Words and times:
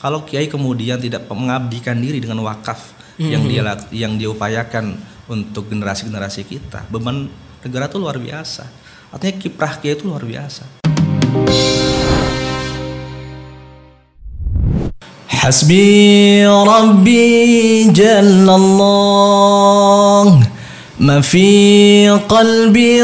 kalau 0.00 0.24
kiai 0.24 0.48
kemudian 0.48 0.96
tidak 0.96 1.28
mengabdikan 1.28 2.00
diri 2.00 2.24
dengan 2.24 2.40
wakaf 2.48 2.96
mm-hmm. 3.20 3.28
yang 3.28 3.44
dia 3.44 3.76
yang 3.92 4.16
dia 4.16 4.32
upayakan 4.32 4.96
untuk 5.28 5.68
generasi-generasi 5.68 6.48
kita, 6.48 6.88
beban 6.88 7.28
negara 7.60 7.84
itu 7.84 8.00
luar 8.00 8.16
biasa. 8.16 8.64
Artinya 9.12 9.36
kiprah 9.36 9.76
kiai 9.76 10.00
itu 10.00 10.08
luar 10.08 10.24
biasa. 10.24 10.64
Hasbi 15.28 16.44
Rabbi 16.48 17.88
Jalallah 17.92 19.20
Ma 21.00 21.24
fi 21.24 22.08
qalbi 22.28 23.00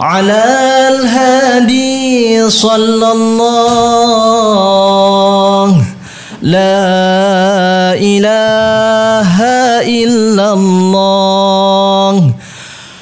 على 0.00 0.44
الهادي 0.88 2.50
صلى 2.50 3.12
الله 3.12 4.16
لا 6.42 7.92
إله 8.00 9.36
إلا 9.84 10.52
الله. 10.52 12.32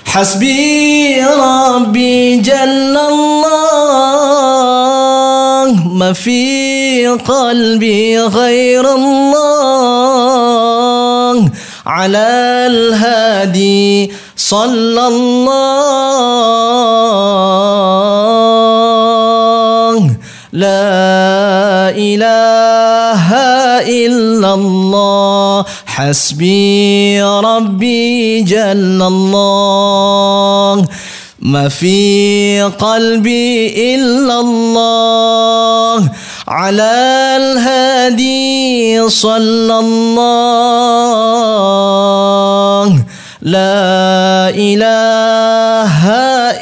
حسبي 0.07 1.23
ربي 1.23 2.37
جل 2.37 2.97
الله. 2.99 3.55
ما 5.95 6.13
في 6.13 7.07
قلبي 7.07 8.21
غير 8.21 8.95
الله. 8.95 10.19
على 11.87 12.29
الهادي 12.67 14.13
صلى 14.49 15.05
الله 15.07 16.39
لا 20.53 21.93
إله 21.93 23.29
إلا 23.85 24.55
الله. 24.55 25.65
حسبي 25.87 27.23
ربي 27.23 28.41
جل 28.43 29.03
الله. 29.03 30.85
ما 31.41 31.69
في 31.69 32.63
قلبي 32.81 33.69
إلا 33.95 34.41
الله. 34.41 36.09
على 36.49 36.93
الهادي 37.37 39.09
صلى 39.09 39.79
الله. 39.79 40.89
لا 43.42 44.50
إله 44.50 45.94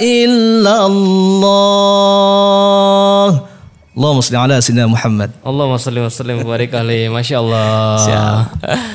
إلا 0.02 0.76
الله 0.90 1.82
اللهم 3.92 4.20
صل 4.24 4.36
على 4.40 4.56
سيدنا 4.62 4.88
محمد 4.88 5.32
Allahumma 5.44 5.76
salli 5.76 6.00
wa 6.00 6.08
sallim 6.08 6.42
wa 6.42 6.56
barik 6.56 6.72
alaihi. 6.72 7.12
Masya 7.12 7.44
Allah. 7.44 8.48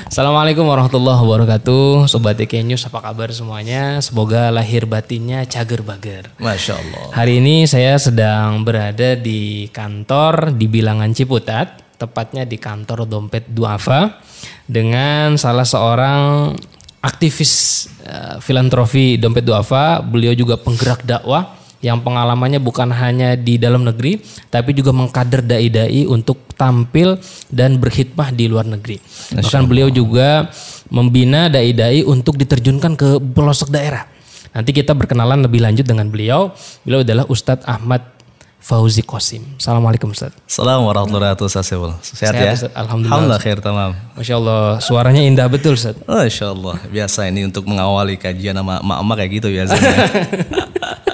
Assalamualaikum 0.08 0.64
warahmatullahi 0.64 1.20
wabarakatuh. 1.20 2.08
Sobat 2.08 2.40
DK 2.40 2.64
News 2.64 2.86
apa 2.88 3.04
kabar 3.04 3.28
semuanya? 3.28 4.00
Semoga 4.00 4.48
lahir 4.48 4.88
batinnya 4.88 5.44
cager 5.44 5.84
bager. 5.84 6.32
Masya 6.40 6.80
Allah 6.80 7.12
Hari 7.12 7.44
ini 7.44 7.68
saya 7.68 8.00
sedang 8.00 8.64
berada 8.64 9.14
di 9.20 9.68
kantor 9.68 10.56
di 10.56 10.64
bilangan 10.64 11.12
Ciputat, 11.12 11.98
tepatnya 12.00 12.48
di 12.48 12.56
kantor 12.56 13.04
dompet 13.04 13.50
Duafa 13.52 14.22
dengan 14.64 15.36
salah 15.36 15.68
seorang 15.68 16.54
aktivis 17.01 17.85
eh, 18.05 18.37
filantropi 18.39 19.17
dompet 19.17 19.43
Duafa. 19.43 19.99
Beliau 20.05 20.37
juga 20.37 20.55
penggerak 20.55 21.03
dakwah 21.03 21.57
yang 21.81 21.97
pengalamannya 22.05 22.61
bukan 22.61 22.93
hanya 22.93 23.33
di 23.33 23.57
dalam 23.57 23.81
negeri 23.81 24.21
tapi 24.53 24.71
juga 24.77 24.93
mengkader 24.93 25.41
dai-dai 25.41 26.05
untuk 26.05 26.45
tampil 26.53 27.17
dan 27.49 27.81
berkhidmah 27.81 28.29
di 28.31 28.45
luar 28.45 28.69
negeri. 28.69 29.01
Bahkan 29.33 29.65
beliau 29.65 29.89
juga 29.89 30.53
membina 30.93 31.49
dai-dai 31.49 32.05
untuk 32.05 32.37
diterjunkan 32.37 32.93
ke 32.93 33.17
pelosok 33.33 33.73
daerah. 33.73 34.05
Nanti 34.51 34.75
kita 34.75 34.93
berkenalan 34.93 35.41
lebih 35.41 35.63
lanjut 35.63 35.87
dengan 35.87 36.11
beliau. 36.11 36.53
Beliau 36.85 37.01
adalah 37.01 37.25
Ustadz 37.25 37.65
Ahmad 37.65 38.20
Fauzi 38.61 39.01
Kosim. 39.01 39.41
Assalamualaikum 39.57 40.13
Ustadz. 40.13 40.37
Assalamualaikum 40.45 41.17
warahmatullahi 41.17 41.33
wabarakatuh 41.33 42.05
Sehat, 42.05 42.33
Sehat, 42.33 42.33
ya? 42.37 42.53
Ustaz. 42.53 42.71
Alhamdulillah, 42.77 43.17
Alhamdulillah 43.17 43.39
khair 43.41 43.57
tamam. 43.57 43.91
Masya 44.13 44.35
Allah, 44.37 44.61
suaranya 44.77 45.21
indah 45.25 45.49
betul 45.49 45.73
Ustadz. 45.73 46.05
Masya 46.05 46.45
Allah, 46.53 46.77
biasa 46.85 47.25
ini 47.25 47.49
untuk 47.49 47.65
mengawali 47.65 48.21
kajian 48.21 48.53
sama 48.53 48.77
emak-emak 48.85 49.15
kayak 49.17 49.31
gitu 49.41 49.47
biasanya. 49.49 49.89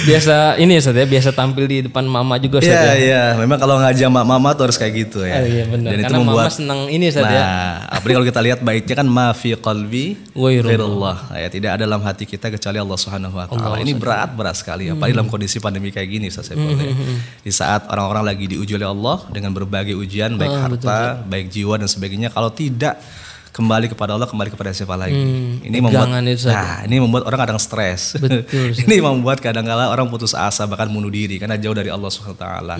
Biasa 0.00 0.56
ini 0.58 0.80
ya, 0.80 1.06
biasa 1.06 1.30
tampil 1.30 1.64
di 1.68 1.78
depan 1.86 2.02
mama 2.08 2.40
juga 2.40 2.58
Ustadz 2.58 2.72
Iya 2.72 2.92
ya. 2.92 2.94
iya, 2.96 3.24
memang 3.38 3.58
kalau 3.60 3.76
ngajak 3.78 4.08
mama 4.10 4.50
tuh 4.56 4.70
harus 4.70 4.78
kayak 4.80 4.94
gitu 5.06 5.22
ya. 5.22 5.40
Oh, 5.40 5.46
iya 5.46 5.64
benar. 5.68 5.90
Dan 5.92 5.98
itu 6.00 6.04
Karena 6.08 6.18
membuat 6.24 6.46
mama 6.48 6.56
senang 6.56 6.80
ini 6.88 7.06
nah, 7.12 7.30
ya. 7.30 7.44
apalagi 7.92 8.14
kalau 8.16 8.28
kita 8.32 8.40
lihat 8.40 8.58
baiknya 8.64 8.94
kan 8.98 9.06
ma 9.06 9.30
fi 9.36 9.54
qalbi 9.54 10.18
Ghairullah. 10.34 11.36
Ya, 11.36 11.48
tidak 11.52 11.70
ada 11.78 11.84
dalam 11.86 12.02
hati 12.02 12.24
kita 12.24 12.50
kecuali 12.50 12.78
Allah 12.80 12.98
Subhanahu 12.98 13.34
wa 13.34 13.46
taala. 13.46 13.76
Ini 13.82 13.92
berat 13.94 14.30
berat 14.34 14.56
sekali 14.56 14.88
apalagi 14.90 15.12
dalam 15.14 15.28
kondisi 15.28 15.62
pandemi 15.62 15.92
kayak 15.94 16.08
gini 16.08 16.26
Ustaz 16.32 16.50
Saiful, 16.50 16.74
ya. 16.74 16.94
Di 17.44 17.52
saat 17.52 17.86
orang-orang 17.86 18.34
lagi 18.34 18.44
diuji 18.50 18.74
oleh 18.74 18.88
Allah 18.88 19.22
dengan 19.30 19.54
berbagai 19.54 19.94
ujian 19.94 20.34
baik 20.34 20.54
harta, 20.54 21.20
baik 21.28 21.52
jiwa 21.52 21.78
dan 21.78 21.86
sebagainya 21.86 22.32
kalau 22.32 22.50
tidak 22.50 22.98
kembali 23.50 23.90
kepada 23.90 24.14
Allah 24.14 24.30
kembali 24.30 24.50
kepada 24.54 24.70
siapa 24.70 24.94
lagi. 24.94 25.14
ini 25.60 25.78
membuat 25.82 26.06
itu, 26.22 26.46
Ustaz. 26.46 26.54
nah, 26.54 26.78
ini 26.86 26.96
membuat 27.02 27.26
orang 27.26 27.40
kadang 27.46 27.58
stres. 27.58 28.14
Betul, 28.16 28.74
ini 28.86 28.96
membuat 29.02 29.42
kadang-kala 29.42 29.90
orang 29.90 30.06
putus 30.06 30.32
asa 30.32 30.64
bahkan 30.70 30.86
bunuh 30.86 31.10
diri 31.10 31.36
karena 31.42 31.58
jauh 31.58 31.74
dari 31.74 31.90
Allah 31.90 32.10
Subhanahu 32.10 32.38
wa 32.38 32.42
taala. 32.42 32.74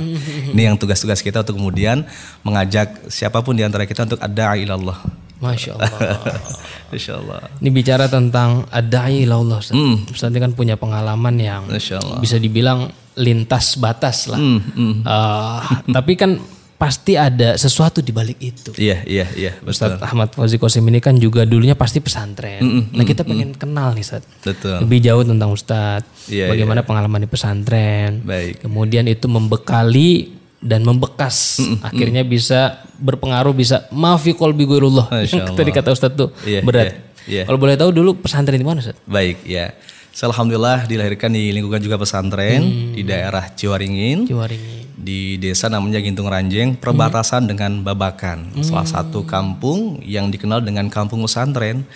Ini 0.55 0.73
yang 0.73 0.77
tugas-tugas 0.79 1.21
kita 1.21 1.43
untuk 1.43 1.59
kemudian 1.59 2.07
mengajak 2.47 3.11
siapa 3.11 3.43
pun 3.43 3.59
di 3.59 3.67
antara 3.67 3.85
kita 3.85 4.07
untuk 4.07 4.23
ada 4.23 4.55
ilallah. 4.55 4.99
Masya 5.41 5.73
Allah. 5.81 6.21
Insyaallah. 6.97 7.41
Ini 7.65 7.71
bicara 7.73 8.07
tentang 8.13 8.69
adai 8.69 9.25
Allah. 9.25 9.61
Hmm. 9.73 10.05
Ustadz 10.05 10.37
ini 10.37 10.41
kan 10.45 10.53
punya 10.53 10.77
pengalaman 10.77 11.35
yang 11.41 11.65
Masya 11.65 11.97
Allah. 11.97 12.19
bisa 12.21 12.37
dibilang 12.37 12.93
lintas 13.17 13.81
batas 13.81 14.29
lah. 14.29 14.37
Hmm, 14.37 14.61
hmm. 14.61 14.95
Eh, 15.03 15.61
tapi 15.97 16.13
kan 16.21 16.37
pasti 16.81 17.13
ada 17.13 17.61
sesuatu 17.61 18.01
di 18.01 18.09
balik 18.09 18.41
itu. 18.41 18.73
Iya, 18.73 19.05
iya, 19.05 19.29
iya, 19.37 19.53
betul. 19.61 19.77
Ustadz 19.77 20.01
Ahmad 20.01 20.33
Fauzi 20.33 20.57
Kosim 20.57 20.81
ini 20.89 20.97
kan 20.97 21.13
juga 21.21 21.45
dulunya 21.45 21.77
pasti 21.77 22.01
pesantren. 22.01 22.89
nah 22.97 23.05
kita 23.05 23.21
pengen 23.21 23.53
kenal 23.53 23.93
nih 23.93 24.01
Ustadz. 24.01 24.25
Betul. 24.41 24.81
Lebih 24.89 24.99
jauh 25.05 25.21
tentang 25.21 25.53
Ustadz. 25.53 26.33
Iya, 26.33 26.49
bagaimana 26.49 26.81
pengalaman 26.81 27.21
di 27.21 27.29
pesantren. 27.29 28.25
Baik. 28.25 28.65
Kemudian 28.65 29.05
itu 29.13 29.29
membekali 29.29 30.33
dan 30.57 30.81
membekas. 30.81 31.61
Akhirnya 31.85 32.25
bisa 32.25 32.81
berpengaruh 32.97 33.53
bisa 33.53 33.85
maafi 33.93 34.33
kolbi 34.33 34.65
gurullah. 34.65 35.05
Masya 35.13 35.53
Tadi 35.61 35.71
kata 35.77 35.93
Ustadz 35.93 36.17
tuh 36.17 36.33
Iya, 36.49 36.65
berat. 36.65 36.85
iya, 36.89 36.93
iya. 37.29 37.43
Kalau 37.45 37.61
boleh 37.61 37.77
tahu 37.77 37.93
dulu 37.93 38.17
pesantren 38.25 38.57
di 38.57 38.65
mana 38.65 38.81
Ustadz? 38.81 39.05
Baik, 39.05 39.45
ya. 39.45 39.77
Saya 40.17 40.33
alhamdulillah 40.33 40.89
dilahirkan 40.89 41.29
di 41.29 41.53
lingkungan 41.53 41.79
juga 41.85 42.01
pesantren 42.01 42.93
di 42.97 43.05
daerah 43.05 43.53
Ciwaringin. 43.53 44.25
Ciwaringin. 44.25 44.80
Di 45.01 45.41
desa 45.41 45.73
namanya 45.73 45.97
Gintung 46.05 46.29
Ranjeng 46.29 46.77
perbatasan 46.77 47.49
dengan 47.49 47.81
Babakan 47.81 48.53
salah 48.61 48.85
satu 48.85 49.25
kampung 49.25 49.99
yang 50.05 50.29
dikenal 50.29 50.61
dengan 50.61 50.93
kampung 50.93 51.25
pesantren 51.25 51.89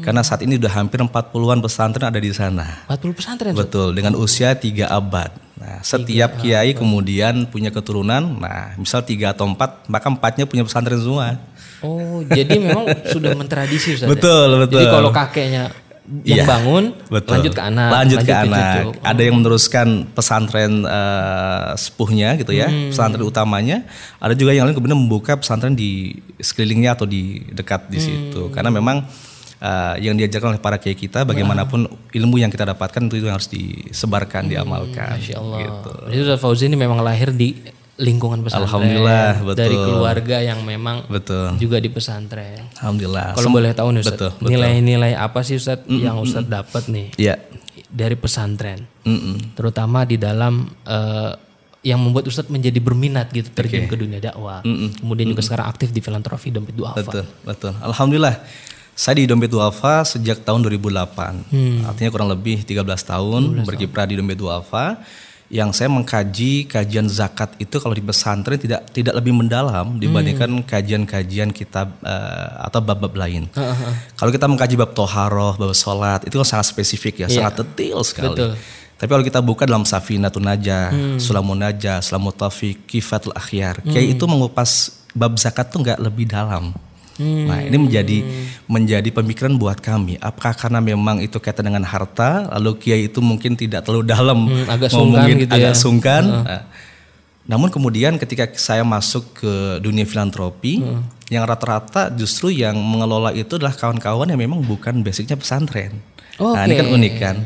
karena 0.00 0.22
saat 0.22 0.46
ini 0.46 0.56
sudah 0.62 0.72
hampir 0.78 1.02
40-an 1.02 1.58
pesantren 1.58 2.06
ada 2.06 2.20
di 2.22 2.30
sana 2.30 2.86
40 2.86 3.18
pesantren. 3.18 3.52
Betul 3.52 3.98
dengan 3.98 4.14
usia 4.14 4.54
tiga 4.54 4.88
abad 4.94 5.34
nah 5.58 5.78
setiap 5.82 6.42
kiai 6.42 6.74
kemudian 6.74 7.46
punya 7.46 7.70
keturunan 7.70 8.38
nah 8.38 8.74
misal 8.74 9.02
tiga 9.02 9.30
atau 9.30 9.46
empat 9.46 9.86
maka 9.86 10.10
empatnya 10.10 10.46
punya 10.46 10.62
pesantren 10.62 10.98
semua 10.98 11.38
Oh, 11.82 12.22
jadi 12.22 12.62
memang 12.62 12.86
sudah 13.10 13.34
mentradisi 13.34 13.98
Ustadz. 13.98 14.06
ya? 14.06 14.14
Betul, 14.14 14.48
betul. 14.54 14.78
Jadi 14.78 14.86
kalau 14.86 15.10
kakeknya 15.10 15.64
yang 16.22 16.38
Iya, 16.38 16.44
bangun, 16.44 16.84
betul. 17.08 17.32
lanjut 17.34 17.52
ke 17.52 17.62
anak, 17.62 17.88
lanjut, 17.90 18.18
ke 18.20 18.34
anak 18.34 18.74
cucu. 18.84 19.00
ada 19.00 19.20
yang 19.20 19.34
meneruskan 19.34 19.86
pesantren 20.08 20.72
eh, 20.82 21.70
sepuhnya 21.74 22.36
gitu 22.36 22.52
ya 22.52 22.68
Hmm. 22.68 22.92
pesantren 22.92 23.22
utamanya 23.22 23.88
ada 24.16 24.32
juga 24.32 24.52
yang 24.52 24.64
lain 24.64 24.74
kemudian 24.74 24.94
membuka 24.94 25.34
pesantren 25.34 25.72
di 25.72 26.12
sekelilingnya 26.36 26.92
atau 26.92 27.04
di 27.04 27.40
dekat 27.48 27.88
di 27.88 27.98
situ 27.98 28.40
Hmm. 28.42 28.52
karena 28.52 28.68
memang 28.68 29.08
eh, 29.58 29.94
yang 30.02 30.12
diajarkan 30.12 30.52
oleh 30.52 30.60
para 30.60 30.74
kiai 30.74 30.92
kita 30.92 31.22
bagaimanapun 31.22 31.86
ilmu 32.10 32.36
yang 32.36 32.50
kita 32.50 32.66
dapatkan 32.66 33.06
itu 33.06 33.22
yang 33.22 33.32
harus 33.32 33.46
disebarkan 33.46 34.46
diamalkan 34.46 35.06
Hmm, 35.08 35.22
Masya 35.22 35.36
Allah. 35.38 35.58
gitu. 35.60 35.92
Jadi 36.10 36.36
Fauzi 36.36 36.64
ini 36.66 36.74
memang 36.74 36.98
lahir 36.98 37.30
di 37.30 37.54
lingkungan 38.02 38.42
pesantren. 38.42 38.66
Alhamdulillah, 38.66 39.30
betul. 39.40 39.60
Dari 39.62 39.76
keluarga 39.78 40.36
yang 40.42 40.60
memang 40.62 41.06
betul 41.06 41.54
juga 41.56 41.78
di 41.78 41.86
pesantren. 41.86 42.66
alhamdulillah 42.74 43.32
Kalau 43.32 43.46
Sem- 43.46 43.54
boleh 43.54 43.70
tahu 43.72 43.88
nih 43.92 44.02
betul. 44.04 44.30
nilai-nilai 44.42 45.12
apa 45.14 45.40
sih 45.40 45.54
Ustadz 45.54 45.86
yang 45.86 46.18
Ustadz 46.18 46.50
dapat 46.50 46.90
nih 46.90 47.14
Iya. 47.16 47.34
dari 47.86 48.18
pesantren? 48.18 48.82
Mm-mm. 49.02 49.54
Terutama 49.54 50.02
di 50.02 50.18
dalam 50.18 50.66
eh, 50.82 51.32
yang 51.82 51.98
membuat 51.98 52.26
Ustadz 52.26 52.46
menjadi 52.48 52.78
berminat 52.78 53.30
gitu 53.30 53.50
terjun 53.50 53.86
ke 53.86 53.94
dunia 53.94 54.18
dakwah. 54.18 54.62
Kemudian 54.98 55.26
juga 55.26 55.42
sekarang 55.42 55.66
aktif 55.66 55.90
di 55.90 55.98
filantropi 55.98 56.50
dompet 56.50 56.74
duafa. 56.74 56.98
Betul, 56.98 57.24
betul. 57.42 57.72
Alhamdulillah. 57.78 58.36
Saya 58.92 59.16
di 59.16 59.24
Dompet 59.24 59.48
Duafa 59.48 60.04
sejak 60.04 60.44
tahun 60.44 60.60
2008. 60.62 61.48
Hmm. 61.48 61.80
Artinya 61.88 62.12
kurang 62.12 62.28
lebih 62.28 62.60
13 62.60 62.84
tahun 62.84 63.64
berkiprah 63.64 64.04
di 64.04 64.20
Dompet 64.20 64.36
Duafa 64.36 65.00
yang 65.52 65.68
saya 65.76 65.92
mengkaji 65.92 66.64
kajian 66.64 67.12
zakat 67.12 67.52
itu 67.60 67.76
kalau 67.76 67.92
di 67.92 68.00
pesantren 68.00 68.56
tidak 68.56 68.88
tidak 68.88 69.12
lebih 69.20 69.36
mendalam 69.36 70.00
dibandingkan 70.00 70.48
hmm. 70.48 70.64
kajian-kajian 70.64 71.52
kitab 71.52 71.92
uh, 72.00 72.64
atau 72.64 72.80
bab-bab 72.80 73.12
lain. 73.12 73.52
Uh, 73.52 73.68
-huh. 73.68 73.92
Kalau 74.16 74.32
kita 74.32 74.48
mengkaji 74.48 74.80
bab 74.80 74.96
toharoh, 74.96 75.52
bab 75.60 75.76
sholat 75.76 76.24
itu 76.24 76.40
kan 76.40 76.48
sangat 76.56 76.72
spesifik 76.72 77.28
ya, 77.28 77.28
yeah. 77.28 77.44
sangat 77.44 77.68
detail 77.68 78.00
sekali. 78.00 78.32
Betul. 78.32 78.52
Tapi 78.96 79.10
kalau 79.12 79.24
kita 79.28 79.40
buka 79.44 79.68
dalam 79.68 79.84
Safinatun 79.84 80.46
Najah, 80.46 80.88
hmm. 80.88 81.18
Sulamun 81.20 81.60
Najah, 81.60 82.00
Sulamut 82.00 82.32
Taufik, 82.32 82.88
Kifatul 82.88 83.36
Akhyar, 83.36 83.82
hmm. 83.84 83.92
kayak 83.92 84.08
itu 84.16 84.24
mengupas 84.24 85.04
bab 85.12 85.36
zakat 85.36 85.68
tuh 85.68 85.84
nggak 85.84 86.00
lebih 86.00 86.32
dalam. 86.32 86.72
Hmm. 87.20 87.44
Nah 87.48 87.60
ini 87.60 87.76
menjadi 87.76 88.18
menjadi 88.64 89.08
pemikiran 89.12 89.56
buat 89.60 89.78
kami. 89.82 90.16
Apakah 90.16 90.56
karena 90.56 90.80
memang 90.80 91.20
itu 91.20 91.36
kaitan 91.36 91.68
dengan 91.68 91.84
harta, 91.84 92.48
lalu 92.56 92.78
kiai 92.80 93.08
itu 93.10 93.20
mungkin 93.20 93.58
tidak 93.58 93.84
terlalu 93.84 94.04
dalam, 94.08 94.38
hmm, 94.48 94.66
agak 94.68 94.88
sungkan 94.88 95.26
gitu 95.36 95.52
agak 95.52 95.74
ya. 95.74 95.78
sungkan. 95.78 96.22
Uh. 96.24 96.44
Nah, 96.44 96.62
namun 97.42 97.68
kemudian 97.74 98.16
ketika 98.22 98.46
saya 98.54 98.86
masuk 98.86 99.42
ke 99.42 99.82
dunia 99.82 100.06
filantropi, 100.06 100.78
hmm. 100.78 101.28
yang 101.28 101.42
rata-rata 101.42 102.08
justru 102.14 102.54
yang 102.54 102.78
mengelola 102.78 103.34
itu 103.34 103.58
adalah 103.58 103.74
kawan-kawan 103.74 104.30
yang 104.30 104.40
memang 104.40 104.62
bukan 104.62 105.02
basicnya 105.02 105.34
pesantren. 105.34 106.11
Okay. 106.32 106.56
Nah 106.56 106.62
ini 106.64 106.74
kan 106.74 106.88
unik 106.88 107.14
kan. 107.20 107.36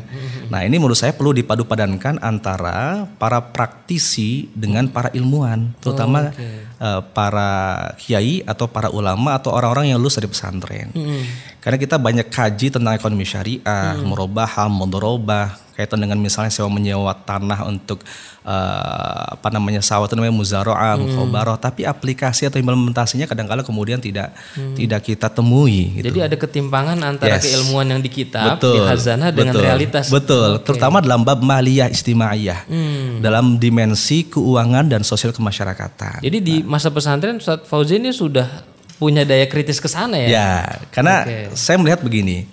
Nah 0.47 0.61
ini 0.63 0.79
menurut 0.79 0.95
saya 0.95 1.11
perlu 1.11 1.35
dipadu 1.35 1.67
padankan 1.67 2.23
antara 2.23 3.03
para 3.19 3.43
praktisi 3.43 4.47
dengan 4.55 4.87
para 4.87 5.11
ilmuwan, 5.11 5.75
terutama 5.83 6.31
okay. 6.31 6.63
uh, 6.79 6.87
eh, 6.87 7.01
para 7.11 7.51
kiai 7.99 8.47
atau 8.47 8.71
para 8.71 8.87
ulama 8.87 9.35
atau 9.35 9.51
orang-orang 9.51 9.91
yang 9.91 9.99
lulus 9.99 10.15
dari 10.15 10.31
pesantren. 10.31 10.95
Hmm. 10.95 11.23
Karena 11.59 11.75
kita 11.75 11.99
banyak 11.99 12.31
kaji 12.31 12.71
tentang 12.71 12.95
ekonomi 12.95 13.27
syariah, 13.27 13.99
hmm. 13.99 14.07
merubah, 14.07 14.71
mendorobah, 14.71 15.66
kaitan 15.77 16.01
dengan 16.01 16.17
misalnya 16.17 16.49
sewa 16.49 16.73
menyewa 16.73 17.13
tanah 17.13 17.69
untuk 17.69 18.01
uh, 18.41 19.37
apa 19.37 19.53
namanya 19.53 19.85
sawah 19.85 20.09
itu 20.09 20.17
namanya 20.17 20.33
muzaroah, 20.33 20.97
hmm. 20.97 21.61
tapi 21.61 21.85
aplikasi 21.85 22.49
atau 22.49 22.57
implementasinya 22.57 23.29
kadang-kala 23.29 23.61
kemudian 23.61 24.01
tidak 24.01 24.33
hmm. 24.57 24.73
tidak 24.73 25.05
kita 25.05 25.29
temui. 25.29 26.01
Gitu. 26.01 26.09
Jadi 26.09 26.19
ada 26.25 26.33
ketimpangan 26.33 26.97
antara 27.05 27.37
yes. 27.37 27.45
keilmuan 27.45 27.85
yang 27.93 28.01
di 28.01 28.09
kitab, 28.09 28.57
betul, 28.57 28.73
di 28.73 28.79
hazanah 28.89 29.29
dengan 29.29 29.53
betul, 29.53 29.65
realitas. 29.69 30.05
Betul, 30.09 30.49
okay. 30.57 30.65
terutama 30.65 30.97
dalam 30.97 31.21
bab 31.21 31.45
maliyah 31.45 31.93
istimaiyah, 31.93 32.65
hmm. 32.65 33.21
dalam 33.21 33.61
dimensi 33.61 34.25
keuangan 34.25 34.89
dan 34.89 35.05
sosial 35.05 35.29
kemasyarakatan. 35.29 36.25
Jadi 36.25 36.37
di 36.41 36.55
nah. 36.65 36.73
masa 36.73 36.89
pesantren 36.89 37.37
Ustaz 37.37 37.69
Fauzi 37.69 38.01
ini 38.01 38.09
sudah 38.09 38.65
punya 38.97 39.21
daya 39.21 39.45
kritis 39.45 39.77
ke 39.77 39.85
sana 39.85 40.17
ya? 40.17 40.27
Ya, 40.27 40.51
karena 40.89 41.21
okay. 41.21 41.53
saya 41.53 41.77
melihat 41.77 42.01
begini 42.01 42.49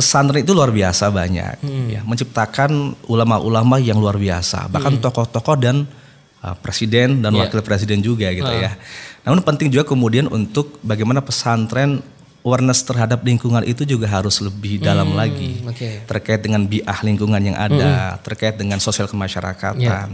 pesantren 0.00 0.40
itu 0.40 0.56
luar 0.56 0.72
biasa 0.72 1.12
banyak 1.12 1.60
hmm. 1.60 1.86
ya 1.92 2.00
menciptakan 2.08 2.96
ulama-ulama 3.04 3.76
yang 3.76 4.00
luar 4.00 4.16
biasa 4.16 4.72
bahkan 4.72 4.96
hmm. 4.96 5.04
tokoh-tokoh 5.04 5.56
dan 5.60 5.84
uh, 6.40 6.56
presiden 6.56 7.20
dan 7.20 7.36
yeah. 7.36 7.44
wakil 7.44 7.60
presiden 7.60 8.00
juga 8.00 8.32
gitu 8.32 8.48
uh. 8.48 8.64
ya 8.64 8.72
namun 9.28 9.44
penting 9.44 9.68
juga 9.68 9.84
kemudian 9.84 10.32
untuk 10.32 10.80
bagaimana 10.80 11.20
pesantren 11.20 12.00
awareness 12.40 12.80
terhadap 12.80 13.20
lingkungan 13.20 13.60
itu 13.68 13.84
juga 13.84 14.08
harus 14.08 14.40
lebih 14.40 14.80
dalam 14.80 15.12
hmm, 15.12 15.18
lagi 15.20 15.60
okay. 15.68 16.08
terkait 16.08 16.40
dengan 16.40 16.64
biah 16.64 16.98
lingkungan 17.04 17.52
yang 17.52 17.56
ada 17.60 18.16
hmm. 18.16 18.24
terkait 18.24 18.56
dengan 18.56 18.80
sosial 18.80 19.04
kemasyarakatan 19.04 19.76
yeah. 19.84 20.08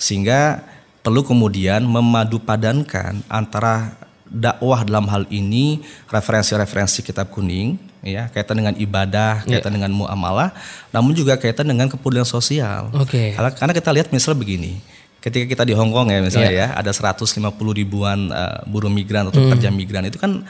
sehingga 0.00 0.64
perlu 1.04 1.20
kemudian 1.20 1.84
memadu 1.84 2.40
padankan 2.40 3.20
antara 3.28 3.92
dakwah 4.26 4.82
dalam 4.82 5.06
hal 5.06 5.22
ini 5.30 5.84
referensi-referensi 6.10 7.04
kitab 7.04 7.30
kuning 7.30 7.78
ya 8.06 8.30
kaitan 8.30 8.56
dengan 8.62 8.74
ibadah, 8.78 9.42
ya. 9.42 9.58
kaitan 9.58 9.74
yeah. 9.74 9.76
dengan 9.82 9.90
muamalah, 9.92 10.54
namun 10.94 11.12
juga 11.12 11.34
kaitan 11.34 11.66
dengan 11.66 11.90
kepedulian 11.90 12.24
sosial. 12.24 12.94
Oke. 12.94 13.34
Okay. 13.34 13.52
Karena 13.58 13.74
kita 13.74 13.90
lihat 13.90 14.08
misalnya 14.14 14.38
begini, 14.40 14.78
ketika 15.18 15.44
kita 15.50 15.62
di 15.66 15.74
Hong 15.74 15.90
Kong 15.90 16.14
ya 16.14 16.22
misalnya 16.22 16.54
yeah. 16.54 16.70
ya, 16.70 16.78
ada 16.78 16.94
150 16.94 17.42
ribuan 17.74 18.30
uh, 18.30 18.62
buruh 18.70 18.88
migran 18.88 19.26
atau 19.26 19.42
hmm. 19.42 19.50
pekerja 19.50 19.68
migran 19.74 20.06
itu 20.06 20.22
kan 20.22 20.46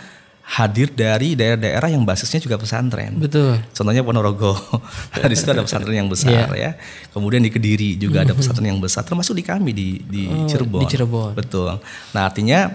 hadir 0.47 0.95
dari 0.95 1.35
daerah-daerah 1.35 1.91
yang 1.91 2.07
basisnya 2.07 2.39
juga 2.39 2.55
pesantren. 2.55 3.19
Betul. 3.19 3.59
Contohnya 3.75 4.07
Ponorogo, 4.07 4.55
di 5.33 5.35
situ 5.35 5.51
ada 5.51 5.67
pesantren 5.67 5.97
yang 5.97 6.07
besar 6.07 6.55
yeah. 6.55 6.77
ya. 6.77 7.11
Kemudian 7.11 7.43
di 7.43 7.51
Kediri 7.51 7.99
juga 7.99 8.23
ada 8.23 8.31
hmm. 8.31 8.39
pesantren 8.39 8.69
yang 8.71 8.79
besar, 8.79 9.03
termasuk 9.03 9.35
di 9.35 9.43
kami 9.43 9.75
di 9.75 9.89
di 10.07 10.31
oh, 10.31 10.47
Cirebon. 10.47 10.81
Di 10.85 10.87
Cirebon. 10.87 11.33
Betul. 11.35 11.83
Nah 12.15 12.23
artinya 12.31 12.71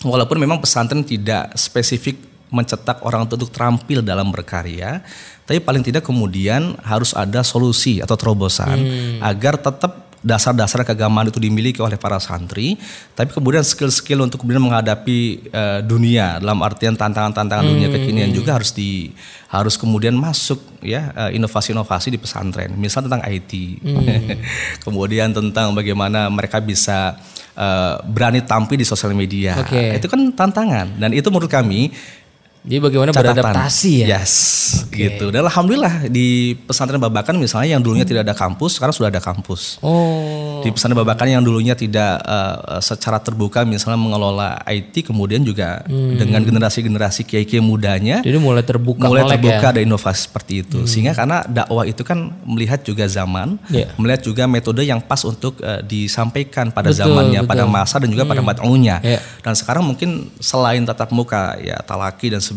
walaupun 0.00 0.40
memang 0.40 0.62
pesantren 0.64 1.04
tidak 1.04 1.52
spesifik 1.60 2.33
mencetak 2.54 3.02
orang 3.02 3.26
untuk 3.26 3.50
terampil 3.50 3.98
dalam 4.06 4.30
berkarya, 4.30 5.02
tapi 5.42 5.58
paling 5.58 5.82
tidak 5.82 6.06
kemudian 6.06 6.78
harus 6.86 7.10
ada 7.12 7.42
solusi 7.42 7.98
atau 7.98 8.14
terobosan 8.14 8.78
hmm. 8.78 9.18
agar 9.18 9.58
tetap 9.58 10.04
dasar-dasar 10.24 10.80
keagamaan 10.88 11.28
itu 11.28 11.36
dimiliki 11.36 11.84
oleh 11.84 12.00
para 12.00 12.16
santri, 12.16 12.80
tapi 13.12 13.28
kemudian 13.36 13.60
skill-skill 13.60 14.24
untuk 14.24 14.40
kemudian 14.40 14.64
menghadapi 14.64 15.52
uh, 15.52 15.80
dunia 15.84 16.40
dalam 16.40 16.64
artian 16.64 16.96
tantangan-tantangan 16.96 17.60
hmm. 17.60 17.72
dunia 17.76 17.88
kekinian 17.92 18.32
juga 18.32 18.56
harus 18.56 18.72
di 18.72 19.12
harus 19.52 19.76
kemudian 19.76 20.16
masuk 20.16 20.58
ya 20.80 21.12
inovasi 21.30 21.76
inovasi-inovasi 21.76 22.08
di 22.08 22.18
pesantren, 22.18 22.72
misal 22.72 23.04
tentang 23.04 23.20
IT, 23.28 23.52
hmm. 23.84 24.26
kemudian 24.88 25.36
tentang 25.36 25.76
bagaimana 25.76 26.32
mereka 26.32 26.56
bisa 26.64 27.20
uh, 27.52 28.00
berani 28.08 28.40
tampil 28.40 28.80
di 28.80 28.88
sosial 28.88 29.12
media, 29.12 29.60
okay. 29.60 30.00
itu 30.00 30.08
kan 30.08 30.32
tantangan 30.32 30.96
dan 30.96 31.12
itu 31.12 31.28
menurut 31.28 31.52
kami 31.52 31.92
jadi 32.64 32.80
bagaimana 32.80 33.12
catatan. 33.12 33.44
beradaptasi 33.44 34.08
ya? 34.08 34.16
Yes, 34.16 34.32
okay. 34.88 35.12
gitu. 35.12 35.28
Dan 35.28 35.44
alhamdulillah 35.44 36.08
di 36.08 36.56
pesantren 36.64 36.96
Babakan 36.96 37.36
misalnya 37.36 37.76
yang 37.76 37.84
dulunya 37.84 38.08
hmm. 38.08 38.12
tidak 38.16 38.22
ada 38.24 38.32
kampus, 38.32 38.80
sekarang 38.80 38.96
sudah 38.96 39.12
ada 39.12 39.20
kampus. 39.20 39.76
Oh. 39.84 40.64
Di 40.64 40.72
pesantren 40.72 40.96
Babakan 40.96 41.28
yang 41.28 41.44
dulunya 41.44 41.76
tidak 41.76 42.24
uh, 42.24 42.80
secara 42.80 43.20
terbuka 43.20 43.68
misalnya 43.68 44.00
mengelola 44.00 44.64
IT, 44.64 45.04
kemudian 45.04 45.44
juga 45.44 45.84
hmm. 45.84 46.16
dengan 46.16 46.40
generasi-generasi 46.40 47.28
kiai-kiai 47.28 47.60
mudanya. 47.60 48.24
Jadi 48.24 48.40
mulai 48.40 48.64
terbuka. 48.64 49.12
Mulai 49.12 49.28
terbuka 49.36 49.66
ya? 49.68 49.72
ada 49.76 49.80
inovasi 49.84 50.24
seperti 50.24 50.64
itu. 50.64 50.78
Hmm. 50.80 50.88
Sehingga 50.88 51.12
karena 51.12 51.44
dakwah 51.44 51.84
itu 51.84 52.00
kan 52.00 52.32
melihat 52.48 52.80
juga 52.80 53.04
zaman, 53.04 53.60
yeah. 53.68 53.92
melihat 54.00 54.24
juga 54.24 54.48
metode 54.48 54.80
yang 54.88 55.04
pas 55.04 55.20
untuk 55.28 55.60
uh, 55.60 55.84
disampaikan 55.84 56.72
pada 56.72 56.88
betul, 56.88 57.12
zamannya, 57.12 57.44
betul. 57.44 57.50
pada 57.52 57.64
masa 57.68 58.00
dan 58.00 58.08
juga 58.08 58.24
hmm. 58.24 58.32
pada 58.32 58.40
mat'unya. 58.40 58.96
Yeah. 59.04 59.20
Dan 59.44 59.52
sekarang 59.52 59.84
mungkin 59.84 60.32
selain 60.40 60.80
tatap 60.88 61.12
muka 61.12 61.60
ya 61.60 61.76
talaki 61.84 62.32
dan 62.32 62.40
sebagainya 62.40 62.53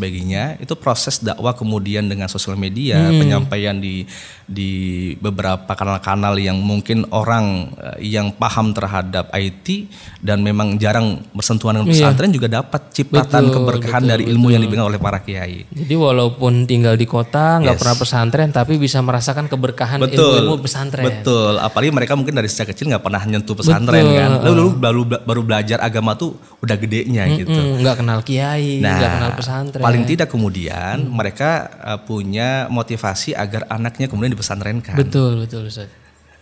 itu 0.62 0.74
proses 0.78 1.20
dakwah 1.20 1.58
kemudian 1.58 2.06
dengan 2.06 2.30
sosial 2.30 2.56
media 2.56 3.10
hmm. 3.10 3.20
penyampaian 3.20 3.76
di 3.78 4.06
di 4.48 4.72
beberapa 5.20 5.76
kanal-kanal 5.76 6.40
yang 6.40 6.56
mungkin 6.64 7.04
orang 7.12 7.76
eh, 7.76 8.16
yang 8.16 8.32
paham 8.32 8.72
terhadap 8.72 9.28
IT 9.36 9.92
dan 10.24 10.40
memang 10.40 10.80
jarang 10.80 11.20
bersentuhan 11.36 11.76
dengan 11.76 11.92
iya. 11.92 11.94
pesantren 12.00 12.30
iya. 12.32 12.36
juga 12.40 12.48
dapat 12.48 12.82
ciptaan 12.96 13.28
betul, 13.28 13.56
keberkahan 13.60 14.02
betul, 14.08 14.12
dari 14.16 14.24
ilmu 14.32 14.48
betul. 14.48 14.54
yang 14.56 14.62
diberikan 14.64 14.88
oleh 14.88 15.00
para 15.04 15.20
kiai. 15.20 15.68
Jadi 15.68 15.96
walaupun 16.00 16.64
tinggal 16.64 16.96
di 16.96 17.04
kota 17.04 17.60
nggak 17.60 17.76
yes. 17.76 17.82
pernah 17.84 17.96
pesantren 18.00 18.50
tapi 18.56 18.80
bisa 18.80 19.04
merasakan 19.04 19.52
keberkahan 19.52 20.00
ilmu, 20.00 20.36
ilmu 20.40 20.56
pesantren. 20.64 21.04
Betul, 21.04 21.60
apalagi 21.60 21.92
mereka 21.92 22.14
mungkin 22.16 22.40
dari 22.40 22.48
sejak 22.48 22.72
kecil 22.72 22.88
nggak 22.88 23.04
pernah 23.04 23.22
nyentuh 23.28 23.56
pesantren 23.58 24.04
betul. 24.08 24.16
kan. 24.16 24.32
Lalu, 24.48 24.48
lalu 24.48 24.68
baru 24.80 25.02
baru 25.28 25.42
belajar 25.44 25.84
agama 25.84 26.16
tuh 26.16 26.40
udah 26.64 26.76
gedenya 26.80 27.28
mm 27.28 27.32
-mm, 27.36 27.40
gitu. 27.44 27.60
Nggak 27.84 27.96
kenal 28.00 28.20
kiai, 28.24 28.80
nggak 28.80 28.96
nah, 28.96 29.14
kenal 29.20 29.32
pesantren. 29.36 29.84
Paling 29.88 30.04
tidak 30.04 30.28
kemudian 30.28 31.08
hmm. 31.08 31.16
mereka 31.16 31.72
uh, 31.80 32.00
punya 32.04 32.68
motivasi 32.68 33.32
agar 33.32 33.64
anaknya 33.72 34.12
kemudian 34.12 34.36
dipesantrenkan. 34.36 35.00
Betul, 35.00 35.48
betul 35.48 35.72
Ustaz. 35.72 35.88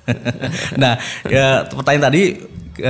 nah, 0.81 0.97
ya 1.25 1.65
pertanyaan 1.69 2.09
tadi 2.09 2.21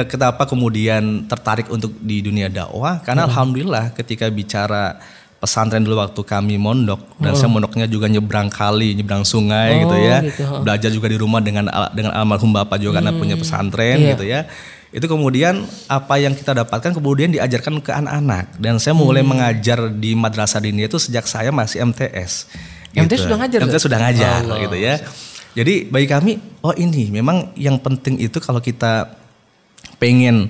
kenapa 0.07 0.47
kemudian 0.47 1.27
tertarik 1.27 1.67
untuk 1.67 1.91
di 1.99 2.23
dunia 2.23 2.47
dakwah? 2.47 3.03
Karena 3.03 3.27
hmm. 3.27 3.29
alhamdulillah 3.31 3.85
ketika 3.95 4.31
bicara 4.31 4.99
pesantren 5.35 5.83
dulu 5.83 5.99
waktu 5.99 6.21
kami 6.23 6.55
mondok 6.55 7.19
dan 7.21 7.35
oh. 7.35 7.37
saya 7.37 7.51
mondoknya 7.51 7.85
juga 7.91 8.07
nyebrang 8.07 8.47
kali, 8.47 8.95
nyebrang 8.95 9.27
sungai 9.27 9.75
oh, 9.75 9.79
gitu 9.85 9.95
ya. 9.99 10.17
Gitu. 10.23 10.43
Belajar 10.63 10.89
juga 10.89 11.07
di 11.11 11.17
rumah 11.19 11.43
dengan 11.43 11.67
dengan 11.91 12.15
almarhum 12.15 12.55
bapak 12.55 12.79
juga 12.79 12.97
hmm. 12.97 12.97
karena 13.03 13.11
punya 13.11 13.35
pesantren 13.35 13.99
yeah. 13.99 14.11
gitu 14.15 14.25
ya 14.25 14.41
itu 14.95 15.11
kemudian 15.11 15.67
apa 15.91 16.15
yang 16.15 16.31
kita 16.31 16.55
dapatkan 16.55 16.95
kemudian 16.95 17.27
diajarkan 17.35 17.83
ke 17.83 17.91
anak-anak 17.91 18.55
dan 18.55 18.79
saya 18.79 18.95
mulai 18.95 19.27
hmm. 19.27 19.29
mengajar 19.35 19.79
di 19.91 20.15
madrasah 20.15 20.63
dini 20.63 20.87
itu 20.87 20.95
sejak 20.95 21.27
saya 21.27 21.51
masih 21.51 21.83
MTS. 21.83 22.47
MTS 22.95 23.03
gitu. 23.03 23.27
sudah 23.27 23.37
ngajar. 23.43 23.59
MTS 23.67 23.83
sudah 23.83 23.99
ngajar 23.99 24.39
Allah. 24.47 24.57
gitu 24.63 24.77
ya. 24.79 24.95
Jadi 25.51 25.91
bagi 25.91 26.07
kami 26.07 26.31
oh 26.63 26.71
ini 26.79 27.11
memang 27.11 27.51
yang 27.59 27.75
penting 27.83 28.23
itu 28.23 28.39
kalau 28.39 28.63
kita 28.63 29.19
pengen 29.99 30.47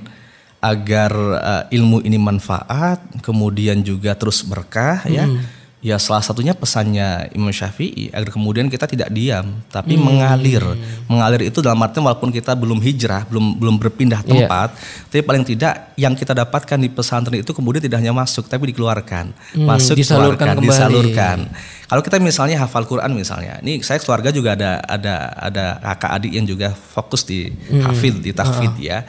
agar 0.61 1.11
uh, 1.17 1.63
ilmu 1.73 2.05
ini 2.05 2.21
manfaat 2.21 3.01
kemudian 3.25 3.81
juga 3.81 4.13
terus 4.13 4.45
berkah 4.45 5.01
ya, 5.09 5.25
hmm. 5.25 5.37
ya 5.41 5.64
Ya 5.85 6.01
salah 6.01 6.25
satunya 6.25 6.57
pesannya 6.57 7.29
Imam 7.37 7.53
Syafi'i 7.53 8.09
agar 8.09 8.33
kemudian 8.33 8.65
kita 8.73 8.89
tidak 8.89 9.13
diam 9.13 9.61
tapi 9.69 9.93
hmm. 9.93 10.01
mengalir. 10.01 10.65
Mengalir 11.05 11.45
itu 11.45 11.61
dalam 11.61 11.77
arti 11.85 12.01
walaupun 12.01 12.33
kita 12.33 12.57
belum 12.57 12.81
hijrah, 12.81 13.29
belum 13.29 13.61
belum 13.61 13.75
berpindah 13.77 14.25
iya. 14.25 14.49
tempat, 14.49 14.73
yeah. 14.73 15.05
tapi 15.13 15.21
paling 15.21 15.45
tidak 15.45 15.93
yang 15.93 16.17
kita 16.17 16.33
dapatkan 16.33 16.81
di 16.81 16.89
pesantren 16.89 17.37
itu 17.37 17.53
kemudian 17.53 17.85
tidak 17.85 18.01
hanya 18.01 18.17
masuk 18.17 18.49
tapi 18.49 18.73
dikeluarkan. 18.73 19.29
Hmm, 19.53 19.69
masuk 19.69 19.93
disalurkan 19.93 20.57
keluarkan, 20.57 20.65
disalurkan. 20.65 21.37
Kalau 21.85 22.01
kita 22.01 22.17
misalnya 22.17 22.65
hafal 22.65 22.89
Quran 22.89 23.13
misalnya, 23.13 23.61
ini 23.61 23.85
saya 23.85 24.01
keluarga 24.01 24.33
juga 24.33 24.57
ada 24.57 24.81
ada 24.89 25.37
ada 25.37 25.65
kakak 25.93 26.11
adik 26.17 26.31
yang 26.33 26.49
juga 26.49 26.73
fokus 26.73 27.29
di 27.29 27.53
hmm. 27.53 27.85
hafid, 27.85 28.25
di 28.25 28.33
tahfid 28.33 28.73
uh. 28.73 28.81
ya 28.81 28.99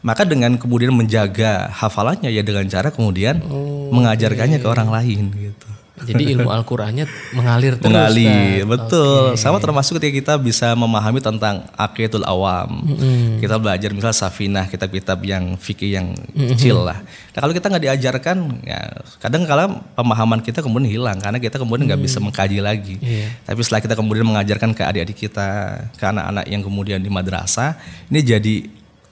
maka 0.00 0.24
dengan 0.24 0.56
kemudian 0.56 0.96
menjaga 0.96 1.68
hafalannya 1.76 2.32
ya 2.32 2.40
dengan 2.40 2.64
cara 2.72 2.88
kemudian 2.88 3.44
oh, 3.44 3.92
mengajarkannya 3.92 4.56
okay. 4.56 4.64
ke 4.64 4.68
orang 4.72 4.88
lain 4.88 5.28
gitu. 5.36 5.69
Jadi 6.06 6.22
ilmu 6.36 6.48
Al-Qur'annya 6.56 7.04
mengalir 7.36 7.76
terus. 7.76 7.92
Mengalir, 7.92 8.64
kan? 8.64 8.70
betul. 8.76 9.24
Okay. 9.34 9.42
Sama 9.42 9.58
termasuk 9.60 10.00
ketika 10.00 10.12
kita 10.16 10.34
bisa 10.40 10.72
memahami 10.72 11.20
tentang 11.20 11.66
akidatul 11.76 12.24
awam. 12.24 12.84
Mm-hmm. 12.84 13.40
Kita 13.40 13.56
belajar 13.60 13.90
misal 13.92 14.12
Safinah, 14.16 14.66
kitab-kitab 14.68 15.20
yang 15.24 15.56
fikih 15.60 16.00
yang 16.00 16.12
mm-hmm. 16.12 16.48
kecil 16.56 16.84
lah. 16.84 16.98
Nah, 17.36 17.40
kalau 17.40 17.52
kita 17.54 17.66
nggak 17.68 17.84
diajarkan, 17.84 18.36
ya 18.64 18.80
kadang 19.20 19.42
kala 19.44 19.64
pemahaman 19.94 20.40
kita 20.40 20.64
kemudian 20.64 20.88
hilang 20.88 21.18
karena 21.20 21.38
kita 21.38 21.56
kemudian 21.60 21.86
nggak 21.88 22.00
mm. 22.00 22.06
bisa 22.08 22.18
mengkaji 22.18 22.58
lagi. 22.58 22.96
Yeah. 23.00 23.28
Tapi 23.44 23.60
setelah 23.62 23.82
kita 23.84 23.94
kemudian 23.96 24.24
mengajarkan 24.24 24.72
ke 24.72 24.82
adik-adik 24.82 25.18
kita, 25.28 25.48
ke 25.94 26.04
anak-anak 26.04 26.44
yang 26.48 26.62
kemudian 26.64 26.98
di 27.00 27.10
madrasah, 27.12 27.76
ini 28.08 28.20
jadi 28.24 28.56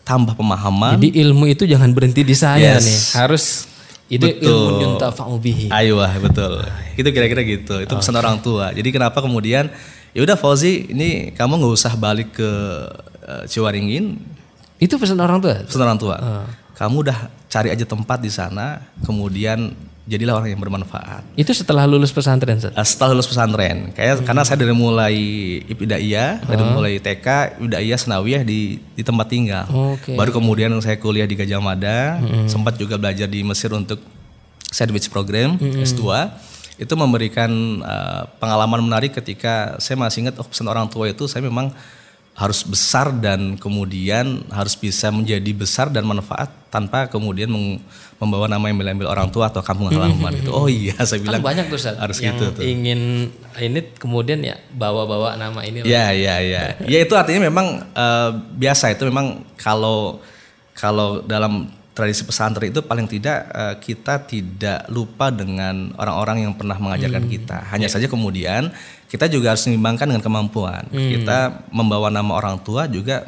tambah 0.08 0.32
pemahaman. 0.32 0.96
Jadi 0.96 1.20
ilmu 1.20 1.44
itu 1.52 1.68
jangan 1.68 1.92
berhenti 1.92 2.24
di 2.24 2.32
saya 2.32 2.80
yes. 2.80 2.84
nih, 2.88 2.98
harus 3.20 3.44
itu 4.08 4.24
betul. 4.24 4.48
ilmu 4.48 4.80
yuntafa'u 4.84 5.36
bihi. 5.36 5.68
Ayo 5.68 6.00
betul. 6.24 6.64
Itu 6.96 7.08
kira-kira 7.12 7.44
gitu. 7.44 7.76
Itu 7.84 7.92
pesan 7.92 8.16
okay. 8.16 8.22
orang 8.24 8.36
tua. 8.40 8.72
Jadi 8.72 8.88
kenapa 8.88 9.20
kemudian 9.20 9.68
ya 10.16 10.20
udah 10.24 10.36
Fauzi 10.40 10.88
ini 10.88 11.30
kamu 11.36 11.60
nggak 11.60 11.74
usah 11.76 11.92
balik 11.94 12.32
ke 12.32 12.50
uh, 13.28 13.44
Ciwaringin. 13.44 14.16
Itu 14.80 14.96
pesan 14.96 15.20
orang 15.20 15.44
tua. 15.44 15.60
Pesan 15.60 15.84
orang 15.84 16.00
tua. 16.00 16.16
Uh. 16.16 16.46
Kamu 16.72 17.04
udah 17.04 17.18
cari 17.52 17.68
aja 17.74 17.84
tempat 17.84 18.22
di 18.22 18.30
sana, 18.32 18.80
kemudian 19.04 19.74
jadilah 20.08 20.40
orang 20.40 20.56
yang 20.56 20.62
bermanfaat. 20.64 21.20
Itu 21.36 21.52
setelah 21.52 21.84
lulus 21.84 22.08
pesantren, 22.08 22.56
Seth? 22.56 22.72
Uh, 22.72 22.82
setelah 22.82 23.12
lulus 23.12 23.28
pesantren. 23.28 23.92
Kayak 23.92 24.18
hmm. 24.18 24.24
karena 24.24 24.42
saya 24.48 24.56
dari 24.56 24.72
mulai 24.72 25.16
ibtidaiyah, 25.68 26.30
hmm. 26.40 26.48
dari 26.48 26.64
mulai 26.64 26.92
TK, 26.96 27.60
ibtidaiyah, 27.60 27.98
senawiyah 28.00 28.42
di 28.42 28.80
di 28.80 29.02
tempat 29.04 29.28
tinggal. 29.28 29.68
Okay. 30.00 30.16
Baru 30.16 30.32
kemudian 30.32 30.72
saya 30.80 30.96
kuliah 30.96 31.28
di 31.28 31.36
Gajah 31.36 31.60
Mada, 31.60 32.16
hmm. 32.24 32.48
sempat 32.48 32.80
juga 32.80 32.96
belajar 32.96 33.28
di 33.28 33.44
Mesir 33.44 33.68
untuk 33.76 34.00
sandwich 34.72 35.12
program 35.12 35.60
hmm. 35.60 35.84
S2 35.84 36.02
itu 36.78 36.94
memberikan 36.94 37.50
uh, 37.82 38.30
pengalaman 38.38 38.78
menarik 38.78 39.10
ketika 39.10 39.76
saya 39.82 39.98
masih 39.98 40.24
ingat 40.24 40.38
oh 40.38 40.46
pesan 40.46 40.70
orang 40.70 40.86
tua 40.86 41.10
itu 41.10 41.26
saya 41.26 41.42
memang 41.42 41.74
harus 42.38 42.62
besar 42.62 43.10
dan 43.10 43.58
kemudian 43.58 44.46
harus 44.54 44.78
bisa 44.78 45.10
menjadi 45.10 45.50
besar 45.50 45.90
dan 45.90 46.06
manfaat 46.06 46.54
tanpa 46.70 47.10
kemudian 47.10 47.50
membawa 48.22 48.46
nama 48.46 48.70
yang 48.70 48.78
ambil 48.78 49.10
orang 49.10 49.26
tua 49.26 49.50
atau 49.50 49.58
kampung 49.58 49.90
halaman 49.90 50.38
itu. 50.38 50.54
Oh 50.54 50.70
iya, 50.70 50.94
saya 51.08 51.18
bilang 51.18 51.42
kan 51.42 51.50
banyak 51.50 51.66
tuh 51.66 51.82
Sat, 51.82 51.98
harus 51.98 52.22
yang 52.22 52.38
gitu 52.38 52.54
tuh. 52.54 52.62
Ingin 52.62 53.34
ini 53.58 53.80
kemudian 53.98 54.38
ya 54.46 54.54
bawa-bawa 54.70 55.34
nama 55.34 55.66
ini. 55.66 55.82
Ya, 55.82 56.14
ya, 56.14 56.38
ya. 56.38 56.78
ya 56.92 56.98
itu 57.02 57.14
artinya 57.18 57.50
memang 57.50 57.90
uh, 57.98 58.30
biasa 58.54 58.94
itu 58.94 59.02
memang 59.10 59.42
kalau 59.58 60.22
kalau 60.78 61.26
dalam 61.26 61.74
tradisi 61.98 62.22
pesantren 62.22 62.70
itu 62.70 62.78
paling 62.78 63.10
tidak 63.10 63.50
uh, 63.50 63.74
kita 63.82 64.22
tidak 64.22 64.86
lupa 64.86 65.34
dengan 65.34 65.90
orang-orang 65.98 66.46
yang 66.46 66.54
pernah 66.54 66.78
mengajarkan 66.78 67.26
hmm. 67.26 67.32
kita. 67.34 67.58
Hanya 67.74 67.90
yeah. 67.90 67.94
saja 67.98 68.06
kemudian 68.06 68.70
kita 69.10 69.26
juga 69.26 69.50
harus 69.58 69.66
mengimbangkan 69.66 70.06
dengan 70.06 70.22
kemampuan. 70.22 70.86
Hmm. 70.86 71.10
Kita 71.10 71.66
membawa 71.74 72.06
nama 72.14 72.38
orang 72.38 72.62
tua 72.62 72.86
juga 72.86 73.26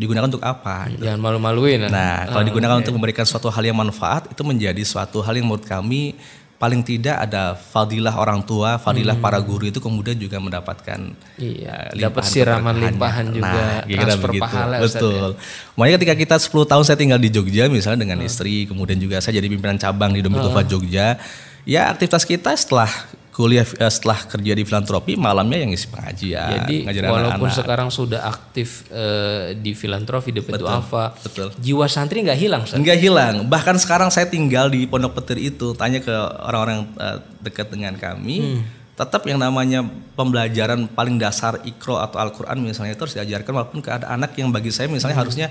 digunakan 0.00 0.32
untuk 0.32 0.40
apa? 0.40 0.88
Gitu. 0.88 1.04
Jangan 1.04 1.20
malu-maluin. 1.20 1.92
Nah, 1.92 2.24
kalau 2.24 2.40
oh, 2.40 2.48
digunakan 2.48 2.80
okay. 2.80 2.88
untuk 2.88 2.94
memberikan 2.96 3.28
suatu 3.28 3.52
hal 3.52 3.60
yang 3.60 3.76
manfaat 3.76 4.32
itu 4.32 4.40
menjadi 4.40 4.80
suatu 4.80 5.20
hal 5.20 5.36
yang 5.36 5.44
menurut 5.44 5.68
kami 5.68 6.16
paling 6.60 6.84
tidak 6.84 7.16
ada 7.16 7.56
fadilah 7.56 8.12
orang 8.20 8.44
tua, 8.44 8.76
fadilah 8.76 9.16
hmm. 9.16 9.24
para 9.24 9.40
guru 9.40 9.72
itu 9.72 9.80
kemudian 9.80 10.12
juga 10.20 10.36
mendapatkan 10.36 11.16
iya, 11.40 11.88
uh, 11.88 11.96
dapat 11.96 12.20
siraman 12.28 12.76
limpahan 12.76 13.32
juga, 13.32 13.80
nah, 13.80 13.88
transfer 13.88 14.28
begitu. 14.28 14.44
pahala. 14.44 14.76
Betul. 14.84 15.26
Ya. 15.32 15.40
Makanya 15.80 15.94
ketika 15.96 16.14
kita 16.20 16.36
10 16.36 16.68
tahun 16.68 16.84
saya 16.84 16.98
tinggal 17.00 17.16
di 17.16 17.32
Jogja 17.32 17.64
misalnya 17.72 18.04
dengan 18.04 18.20
hmm. 18.20 18.28
istri, 18.28 18.68
kemudian 18.68 19.00
juga 19.00 19.24
saya 19.24 19.40
jadi 19.40 19.48
pimpinan 19.48 19.80
cabang 19.80 20.12
di 20.12 20.20
Dompet 20.20 20.52
hmm. 20.52 20.68
Jogja, 20.68 21.16
ya 21.64 21.82
aktivitas 21.96 22.28
kita 22.28 22.52
setelah 22.52 22.92
kuliah 23.40 23.64
eh, 23.64 23.88
setelah 23.88 24.20
kerja 24.28 24.52
di 24.52 24.62
filantropi 24.68 25.16
malamnya 25.16 25.64
yang 25.64 25.72
isi 25.72 25.88
pengajian 25.88 26.68
jadi 26.68 26.76
walaupun 27.08 27.48
anak 27.48 27.48
-anak. 27.48 27.56
sekarang 27.64 27.88
sudah 27.88 28.20
aktif 28.28 28.84
uh, 28.92 29.56
di 29.56 29.72
filantropi 29.72 30.36
di 30.36 30.44
Petu 30.44 30.68
Alfa 30.68 31.16
betul. 31.24 31.48
jiwa 31.56 31.88
santri 31.88 32.20
nggak 32.20 32.36
hilang 32.36 32.62
nggak 32.68 32.98
hilang 33.00 33.34
bahkan 33.48 33.80
sekarang 33.80 34.12
saya 34.12 34.28
tinggal 34.28 34.68
di 34.68 34.84
Pondok 34.84 35.16
Petir 35.16 35.40
itu 35.40 35.72
tanya 35.72 36.04
ke 36.04 36.12
orang-orang 36.44 36.84
uh, 37.00 37.24
dekat 37.40 37.72
dengan 37.72 37.96
kami 37.96 38.60
hmm. 38.60 38.60
tetap 39.00 39.24
yang 39.24 39.40
namanya 39.40 39.80
pembelajaran 40.12 40.84
paling 40.92 41.16
dasar 41.16 41.64
ikro 41.64 41.96
atau 41.96 42.20
Al-Quran 42.20 42.60
misalnya 42.60 42.92
itu 42.92 43.08
harus 43.08 43.16
diajarkan 43.16 43.52
walaupun 43.56 43.80
ke 43.80 43.88
ada 43.88 44.12
anak 44.12 44.36
yang 44.36 44.52
bagi 44.52 44.68
saya 44.68 44.92
misalnya 44.92 45.16
hmm. 45.16 45.24
harusnya 45.24 45.48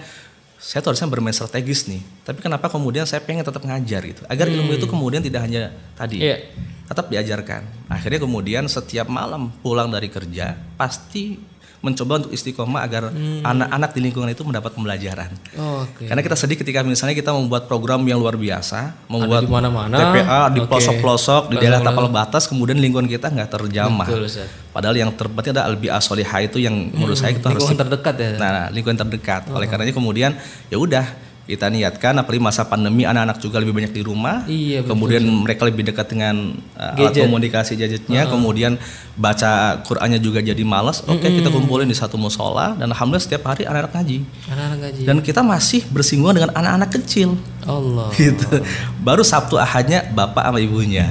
saya 0.60 0.84
tuh 0.84 0.92
harusnya 0.92 1.08
bermain 1.08 1.32
strategis 1.32 1.88
nih. 1.88 2.04
Tapi 2.28 2.44
kenapa 2.44 2.68
kemudian 2.68 3.08
saya 3.08 3.24
pengen 3.24 3.48
tetap 3.48 3.64
ngajar 3.64 4.02
gitu. 4.04 4.22
Agar 4.28 4.52
hmm. 4.52 4.56
ilmu 4.60 4.72
itu 4.76 4.86
kemudian 4.92 5.24
tidak 5.24 5.48
hanya 5.48 5.72
tadi. 5.96 6.20
Yeah 6.20 6.44
tetap 6.90 7.06
diajarkan. 7.14 7.86
Akhirnya 7.86 8.26
kemudian 8.26 8.66
setiap 8.66 9.06
malam 9.06 9.54
pulang 9.62 9.94
dari 9.94 10.10
kerja 10.10 10.58
pasti 10.74 11.38
mencoba 11.80 12.20
untuk 12.20 12.32
istiqomah 12.36 12.84
agar 12.84 13.08
hmm. 13.08 13.40
anak-anak 13.40 13.90
hmm. 13.90 13.96
di 13.96 14.00
lingkungan 14.04 14.30
itu 14.36 14.44
mendapat 14.44 14.72
pembelajaran. 14.76 15.32
Oh, 15.56 15.88
okay. 15.88 16.12
Karena 16.12 16.20
kita 16.20 16.36
sedih 16.36 16.60
ketika 16.60 16.84
misalnya 16.84 17.16
kita 17.16 17.32
membuat 17.32 17.72
program 17.72 18.04
yang 18.04 18.20
luar 18.20 18.36
biasa, 18.36 19.08
membuat 19.08 19.48
di 19.48 19.52
mana-mana, 19.52 19.96
TPA 19.96 20.52
di 20.52 20.60
pelosok-pelosok 20.68 21.42
okay. 21.48 21.52
di 21.56 21.56
daerah 21.64 21.80
tapal 21.80 22.12
batas, 22.12 22.52
kemudian 22.52 22.76
lingkungan 22.84 23.08
kita 23.08 23.32
nggak 23.32 23.48
terjamah. 23.48 24.08
Betul, 24.12 24.28
Padahal 24.76 24.96
yang 25.00 25.12
terpenting 25.16 25.56
ada 25.56 25.64
albi 25.72 25.88
asolihah 25.88 26.40
itu 26.44 26.60
yang 26.60 26.76
menurut 26.76 27.16
hmm, 27.16 27.24
saya 27.24 27.32
kita 27.32 27.48
harus 27.48 27.64
lingkungan 27.64 27.84
terdekat 27.88 28.16
ya. 28.20 28.30
Nah, 28.36 28.68
lingkungan 28.70 29.00
terdekat. 29.00 29.42
Oh. 29.48 29.56
Oleh 29.56 29.68
karenanya 29.72 29.96
kemudian 29.96 30.36
ya 30.68 30.78
udah 30.78 31.29
kita 31.50 31.66
niatkan 31.66 32.14
apalagi 32.22 32.38
masa 32.38 32.62
pandemi 32.70 33.10
anak-anak 33.10 33.42
juga 33.42 33.58
lebih 33.58 33.74
banyak 33.74 33.90
di 33.90 34.06
rumah 34.06 34.46
iya, 34.46 34.86
betul. 34.86 34.94
kemudian 34.94 35.26
mereka 35.26 35.66
lebih 35.66 35.82
dekat 35.90 36.14
dengan 36.14 36.54
uh, 36.78 36.94
alat 36.94 37.18
komunikasi 37.18 37.74
gadgetnya 37.74 38.30
uh. 38.30 38.38
kemudian 38.38 38.78
baca 39.18 39.82
Qurannya 39.82 40.22
juga 40.22 40.46
jadi 40.46 40.62
malas 40.62 41.02
oke 41.02 41.18
okay, 41.18 41.18
mm 41.18 41.26
-hmm. 41.26 41.38
kita 41.42 41.50
kumpulin 41.50 41.90
di 41.90 41.98
satu 41.98 42.22
musola 42.22 42.78
dan 42.78 42.94
alhamdulillah 42.94 43.26
setiap 43.26 43.50
hari 43.50 43.66
anak-anak 43.66 43.98
ngaji 43.98 44.18
anak-anak 44.54 44.78
ngaji 44.86 45.02
dan 45.10 45.18
kita 45.26 45.42
masih 45.42 45.82
bersinggungan 45.90 46.38
dengan 46.38 46.52
anak-anak 46.54 46.90
kecil 47.02 47.34
Allah 47.66 48.14
gitu 48.14 48.62
baru 49.02 49.26
Sabtu 49.26 49.58
ahadnya 49.58 50.06
bapak 50.14 50.54
sama 50.54 50.62
ibunya 50.62 51.10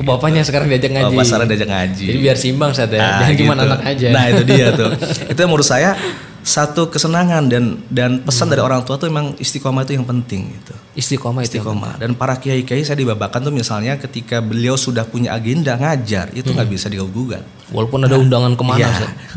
Oh, 0.00 0.04
bapaknya 0.08 0.40
sekarang 0.40 0.72
diajak 0.72 0.88
ngaji. 0.88 1.14
Bapak 1.14 1.24
sekarang 1.28 1.46
diajak 1.52 1.68
ngaji. 1.68 2.06
Jadi 2.08 2.18
biar 2.18 2.36
simbang 2.40 2.72
saja. 2.72 2.96
Nah, 2.96 3.20
Jangan 3.22 3.34
gitu. 3.36 3.40
cuma 3.44 3.54
anak 3.60 3.82
aja. 3.84 4.08
Nah, 4.08 4.24
itu 4.32 4.42
dia 4.48 4.66
tuh. 4.72 4.90
itu 5.36 5.40
menurut 5.44 5.68
saya 5.68 6.00
satu 6.42 6.90
kesenangan 6.90 7.46
dan 7.46 7.78
dan 7.86 8.18
pesan 8.18 8.50
hmm. 8.50 8.52
dari 8.52 8.62
orang 8.66 8.82
tua 8.82 8.98
tuh 8.98 9.06
memang 9.06 9.38
istiqomah 9.38 9.86
itu 9.86 9.94
yang 9.94 10.02
penting 10.02 10.58
gitu. 10.58 10.74
Istiqomah 10.98 11.46
istiqomah. 11.46 12.02
Dan 12.02 12.18
para 12.18 12.34
kiai-kiai 12.34 12.82
saya 12.82 12.98
dibabakan 12.98 13.46
tuh 13.46 13.54
misalnya 13.54 13.94
ketika 13.94 14.42
beliau 14.42 14.74
sudah 14.74 15.06
punya 15.06 15.38
agenda 15.38 15.78
ngajar 15.78 16.34
itu 16.34 16.50
nggak 16.50 16.66
hmm. 16.66 16.74
bisa 16.74 16.86
diganggu-gugat. 16.90 17.46
Walaupun 17.70 18.04
ada 18.04 18.18
nah, 18.18 18.24
undangan 18.26 18.52
ke 18.58 18.64
mana 18.66 18.82
ya, 18.82 18.90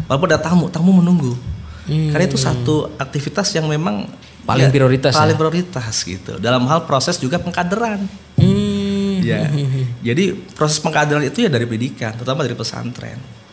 Walaupun 0.10 0.28
ada 0.34 0.40
tamu, 0.42 0.66
tamu 0.74 0.92
menunggu. 0.98 1.38
Hmm. 1.86 2.10
Karena 2.10 2.26
itu 2.26 2.42
satu 2.42 2.90
aktivitas 2.98 3.54
yang 3.54 3.70
memang 3.70 4.10
paling 4.50 4.68
ya, 4.68 4.74
prioritas. 4.74 5.14
Paling 5.14 5.38
ya? 5.38 5.40
prioritas 5.40 5.96
gitu. 6.02 6.42
Dalam 6.42 6.66
hal 6.66 6.90
proses 6.90 7.22
juga 7.22 7.38
pengkaderan. 7.38 8.10
Hmm. 8.42 9.22
Ya. 9.22 9.46
Jadi 10.10 10.34
proses 10.58 10.82
pengkaderan 10.82 11.22
itu 11.22 11.46
ya 11.46 11.50
dari 11.54 11.70
pendidikan, 11.70 12.18
terutama 12.18 12.42
dari 12.42 12.58
pesantren. 12.58 13.45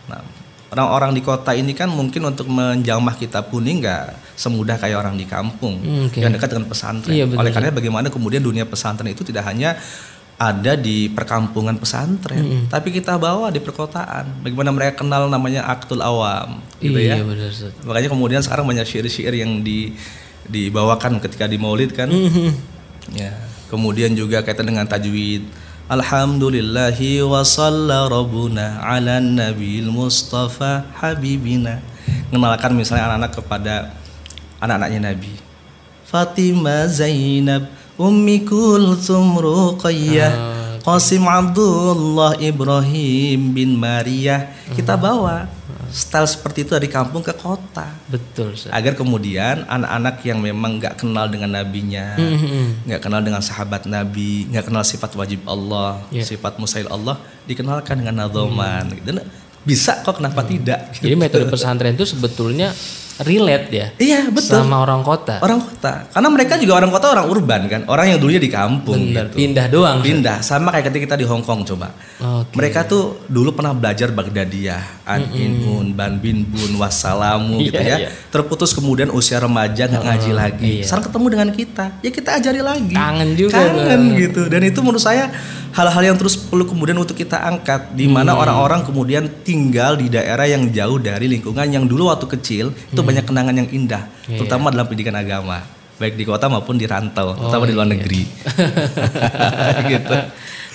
Orang-orang 0.72 1.12
di 1.12 1.20
kota 1.20 1.52
ini 1.52 1.76
kan 1.76 1.92
mungkin 1.92 2.32
untuk 2.32 2.48
menjamah 2.48 3.20
kitab 3.20 3.52
kuning 3.52 3.84
nggak 3.84 4.16
semudah 4.40 4.80
kayak 4.80 5.04
orang 5.04 5.20
di 5.20 5.28
kampung 5.28 5.84
hmm, 5.84 6.08
okay. 6.08 6.24
yang 6.24 6.32
dekat 6.32 6.56
dengan 6.56 6.64
pesantren. 6.72 7.12
Iya, 7.12 7.28
Oleh 7.28 7.52
karena 7.52 7.68
bagaimana 7.68 8.08
kemudian 8.08 8.40
dunia 8.40 8.64
pesantren 8.64 9.12
itu 9.12 9.20
tidak 9.20 9.44
hanya 9.52 9.76
ada 10.40 10.72
di 10.74 11.12
perkampungan 11.12 11.76
pesantren, 11.76 12.42
-hmm. 12.42 12.62
tapi 12.72 12.88
kita 12.88 13.20
bawa 13.20 13.52
di 13.52 13.60
perkotaan. 13.60 14.42
Bagaimana 14.42 14.72
mereka 14.74 15.04
kenal 15.04 15.28
namanya 15.28 15.68
aktul 15.68 16.02
awam, 16.02 16.58
gitu 16.82 16.98
iya, 16.98 17.20
ya. 17.20 17.22
Benar, 17.22 17.52
Makanya 17.86 18.08
kemudian 18.10 18.40
sekarang 18.42 18.66
banyak 18.66 18.82
syair-syair 18.82 19.38
yang 19.38 19.62
di 19.62 19.94
dibawakan 20.48 21.22
ketika 21.22 21.46
di 21.46 21.60
Maulid 21.60 21.94
kan. 21.94 22.10
-hmm. 22.10 22.50
Ya. 23.14 23.38
Kemudian 23.70 24.16
juga 24.18 24.42
kaitan 24.42 24.66
dengan 24.66 24.88
tajwid 24.88 25.61
Alhamdulillahi 25.92 27.20
wa 27.20 27.44
salla 27.44 28.08
rabbuna 28.08 28.80
ala 28.80 29.20
nabil 29.20 29.92
mustafa 29.92 30.88
habibina. 30.96 31.84
Mengenalkan 32.32 32.72
misalnya 32.72 33.12
anak-anak 33.12 33.32
kepada 33.36 33.74
anak-anaknya 34.56 35.12
Nabi. 35.12 35.36
Fatimah 36.08 36.88
Zainab 36.88 37.68
Ummi 38.00 38.40
Kulthum 38.40 39.36
Ruqayyah 39.36 40.32
Qasim 40.80 41.28
Abdullah 41.28 42.40
Ibrahim 42.40 43.52
bin 43.52 43.76
Maria 43.76 44.48
kita 44.72 44.96
bawa 44.96 45.44
style 45.92 46.24
seperti 46.24 46.64
itu 46.64 46.72
dari 46.72 46.88
kampung 46.88 47.20
ke 47.20 47.36
kota. 47.36 47.92
Betul. 48.08 48.56
Ustaz. 48.56 48.72
Agar 48.72 48.96
kemudian 48.96 49.68
anak-anak 49.68 50.24
yang 50.24 50.40
memang 50.40 50.80
nggak 50.80 50.96
kenal 50.98 51.28
dengan 51.28 51.52
nabinya, 51.52 52.16
Mm-hmm. 52.16 52.88
nggak 52.88 53.00
kenal 53.04 53.20
dengan 53.20 53.44
sahabat 53.44 53.84
nabi, 53.84 54.48
nggak 54.48 54.72
kenal 54.72 54.82
sifat 54.82 55.12
wajib 55.14 55.44
Allah, 55.44 56.00
Yeah. 56.08 56.24
sifat 56.24 56.56
musail 56.56 56.88
Allah, 56.88 57.20
dikenalkan 57.44 58.00
dengan 58.00 58.24
nadoman. 58.24 58.88
Dan 59.04 59.20
bisa 59.62 60.00
kok 60.02 60.18
kenapa 60.18 60.42
tidak? 60.42 60.96
Jadi 60.98 61.14
metode 61.14 61.46
pesantren 61.46 61.94
itu 61.94 62.08
sebetulnya 62.08 62.72
relate 63.20 63.68
ya 63.68 63.86
Iya 63.94 64.20
betul. 64.28 64.56
sama 64.56 64.80
orang 64.80 65.00
kota. 65.00 65.36
Orang 65.38 65.60
kota. 65.60 66.08
Karena 66.08 66.28
mereka 66.28 66.56
juga 66.56 66.74
orang 66.74 66.88
kota, 66.88 67.06
orang 67.10 67.26
urban 67.26 67.62
kan, 67.66 67.80
orang 67.86 68.06
yang 68.08 68.18
dulunya 68.18 68.38
di 68.38 68.48
kampung. 68.48 69.12
Bener, 69.12 69.28
gitu. 69.28 69.36
pindah 69.36 69.66
doang. 69.68 69.98
Pindah 70.00 70.40
sama 70.40 70.72
kayak 70.72 70.88
ketika 70.88 71.02
kita 71.04 71.16
di 71.16 71.26
Hong 71.26 71.42
Kong 71.42 71.62
coba. 71.62 71.92
Oke. 72.18 72.54
Mereka 72.54 72.84
tuh 72.84 73.20
dulu 73.26 73.52
pernah 73.52 73.72
belajar 73.72 74.08
Baghdadiyah, 74.08 75.04
An 75.04 75.28
Inun, 75.30 75.92
Ban 75.92 76.16
Bin 76.16 76.42
Bun, 76.42 76.76
Wassalamu 76.76 77.60
gitu 77.60 77.76
Iya, 77.76 77.86
ya. 77.86 77.96
iya. 77.98 78.10
Terputus 78.28 78.72
kemudian 78.72 79.10
usia 79.10 79.36
remaja 79.36 79.84
nggak 79.84 80.02
ngaji 80.02 80.30
lagi. 80.32 80.72
iya. 80.80 80.84
Sekarang 80.84 81.04
ketemu 81.06 81.26
dengan 81.28 81.48
kita, 81.50 81.84
ya 82.00 82.10
kita 82.10 82.30
ajari 82.38 82.60
lagi. 82.60 82.94
Kangen 82.94 83.30
juga, 83.34 83.54
Kangen 83.54 83.84
Bang. 84.08 84.18
gitu. 84.18 84.42
Dan 84.46 84.62
itu 84.62 84.78
menurut 84.80 85.02
saya 85.02 85.28
hal-hal 85.72 86.04
yang 86.04 86.16
terus 86.16 86.36
perlu 86.36 86.64
kemudian 86.64 86.94
untuk 86.94 87.14
kita 87.14 87.40
angkat 87.40 87.92
di 87.92 88.04
mana 88.04 88.32
Hmm. 88.32 88.42
orang-orang 88.42 88.80
kemudian 88.82 89.24
tinggal 89.42 89.96
di 89.96 90.06
daerah 90.06 90.44
yang 90.44 90.68
jauh 90.68 90.96
dari 90.96 91.24
lingkungan 91.26 91.64
yang 91.66 91.84
dulu 91.84 92.12
waktu 92.12 92.28
kecil 92.30 92.70
itu 92.72 93.00
Hmm. 93.02 93.10
banyak 93.10 93.24
kenangan 93.26 93.54
yang 93.54 93.68
indah, 93.68 94.02
Iya. 94.26 94.38
terutama 94.42 94.70
dalam 94.70 94.86
pendidikan 94.86 95.18
agama. 95.18 95.62
Baik 96.00 96.18
di 96.18 96.24
kota 96.26 96.50
maupun 96.50 96.80
di 96.80 96.86
rantau, 96.88 97.36
terutama 97.36 97.62
di 97.68 97.74
luar 97.74 97.86
iya. 97.86 97.94
negeri. 97.94 98.22
gitu. 99.92 100.16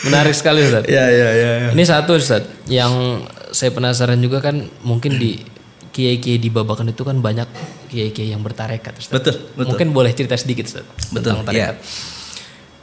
Menarik 0.08 0.36
sekali 0.38 0.62
Ustaz. 0.64 0.86
Ya 0.86 1.10
ya 1.10 1.30
ya. 1.34 1.52
ya. 1.68 1.70
Ini 1.74 1.84
satu 1.84 2.16
Ustaz 2.16 2.46
yang 2.70 3.26
saya 3.50 3.74
penasaran 3.74 4.22
juga 4.22 4.40
kan 4.40 4.70
mungkin 4.86 5.18
di 5.18 5.42
kiai-kiai 5.90 6.38
di 6.38 6.54
Babakan 6.54 6.94
itu 6.94 7.02
kan 7.02 7.18
banyak 7.18 7.50
kiai-kiai 7.90 8.30
yang 8.30 8.46
bertarekat 8.46 9.02
Ustaz. 9.02 9.18
Betul, 9.18 9.36
betul. 9.58 9.74
Mungkin 9.74 9.88
boleh 9.90 10.14
cerita 10.14 10.38
sedikit 10.38 10.70
Ustaz 10.70 10.86
Betul, 11.10 11.42
tentang 11.42 11.56
iya. 11.58 11.74
tarekat. 11.74 11.78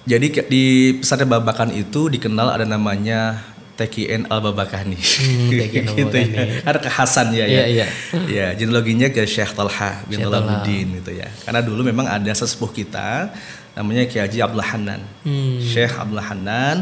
Jadi 0.05 0.27
ke- 0.29 0.47
di 0.51 0.65
pesantren 1.01 1.31
Babakan 1.31 1.71
itu 1.73 2.11
dikenal 2.11 2.51
ada 2.51 2.67
namanya 2.67 3.41
TKN 3.75 4.31
Al 4.31 4.39
Babakani. 4.39 4.95
TKN 5.51 5.87
Al 5.91 5.97
gitu 5.99 6.17
ya. 6.17 6.45
Ada 6.63 6.79
kekhasannya 6.79 7.45
ya. 7.45 7.47
Iya, 7.47 7.65
iya. 7.67 7.87
Ya, 8.31 8.47
genealoginya 8.55 9.11
ke 9.11 9.23
Syekh 9.25 9.53
Talha 9.53 10.03
bin 10.07 10.19
Syekh 10.19 10.27
Talabuddin 10.27 10.87
gitu 11.03 11.11
ya. 11.13 11.29
Karena 11.43 11.61
dulu 11.61 11.83
memang 11.83 12.07
ada 12.07 12.31
sesepuh 12.31 12.71
kita 12.71 13.35
namanya 13.75 14.07
Kiai 14.07 14.27
Haji 14.27 14.39
Abdullah 14.41 14.71
Hanan. 14.71 15.01
Hmm. 15.27 15.59
Syekh 15.59 15.95
Abdullah 15.95 16.31
Hanan 16.31 16.77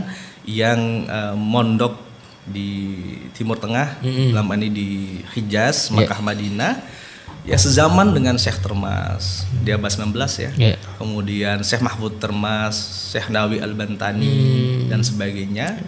yang 0.44 0.78
eh, 1.06 1.34
mondok 1.34 1.96
di 2.42 2.98
Timur 3.32 3.54
Tengah, 3.54 4.02
dalam 4.02 4.50
ini 4.58 4.66
di 4.66 4.88
Hijaz, 5.32 5.88
Iya. 5.88 6.02
Makkah, 6.02 6.20
Madinah. 6.20 6.74
Ya 7.42 7.54
sezaman 7.54 8.10
dengan 8.10 8.34
Syekh 8.34 8.58
Termas 8.58 9.46
di 9.62 9.70
abad 9.70 9.90
19 9.90 10.14
ya. 10.38 10.50
Iya. 10.54 10.76
Kemudian 10.94 11.62
Syekh 11.62 11.82
Mahfud 11.82 12.18
Termas, 12.18 12.74
Syekh 13.10 13.30
Nawi 13.30 13.58
Al-Bantani 13.58 14.26
Hmm. 14.26 14.86
dan 14.86 15.00
sebagainya. 15.02 15.78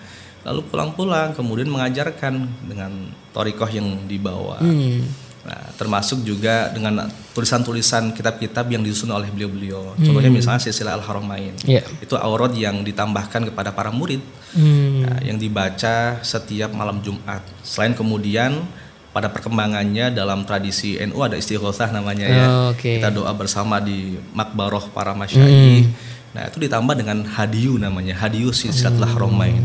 Lalu 0.45 0.61
pulang-pulang 0.69 1.33
kemudian 1.33 1.69
mengajarkan 1.73 2.49
dengan 2.69 3.11
torikoh 3.33 3.69
yang 3.69 4.05
dibawa. 4.05 4.61
Hmm. 4.61 5.05
Nah, 5.45 5.61
termasuk 5.77 6.25
juga 6.25 6.73
dengan 6.73 7.05
tulisan-tulisan 7.37 8.17
kitab-kitab 8.17 8.65
yang 8.73 8.81
disusun 8.81 9.13
oleh 9.13 9.29
beliau-beliau. 9.29 9.93
Contohnya 10.01 10.33
misalnya 10.33 10.61
Silsilah 10.65 10.97
Al-Haramain. 10.97 11.53
Iya. 11.69 11.85
Itu 12.01 12.17
aurat 12.17 12.57
yang 12.57 12.81
ditambahkan 12.81 13.53
kepada 13.53 13.69
para 13.77 13.93
murid 13.93 14.25
Hmm. 14.55 15.03
Nah, 15.03 15.19
yang 15.21 15.37
dibaca 15.37 16.23
setiap 16.23 16.71
malam 16.71 17.03
Jumat. 17.03 17.43
Selain 17.67 17.93
kemudian 17.93 18.63
pada 19.11 19.31
perkembangannya 19.31 20.15
dalam 20.15 20.43
tradisi 20.47 20.99
NU 20.99 21.23
ada 21.23 21.35
istighosah 21.39 21.91
namanya 21.91 22.27
ya. 22.27 22.47
Oh, 22.47 22.71
oke. 22.75 22.87
Hmm. 22.87 22.97
Kita 23.03 23.11
doa 23.11 23.35
bersama 23.35 23.83
di 23.83 24.15
makbaroh 24.31 24.91
para 24.95 25.15
masyayikh. 25.15 25.91
Nah, 26.35 26.51
itu 26.51 26.59
ditambah 26.59 26.95
dengan 26.99 27.23
hadiyu 27.25 27.79
namanya, 27.79 28.19
hadiyu 28.19 28.51
silsilatul 28.51 29.07
Hmm. 29.07 29.15
haramain. 29.15 29.63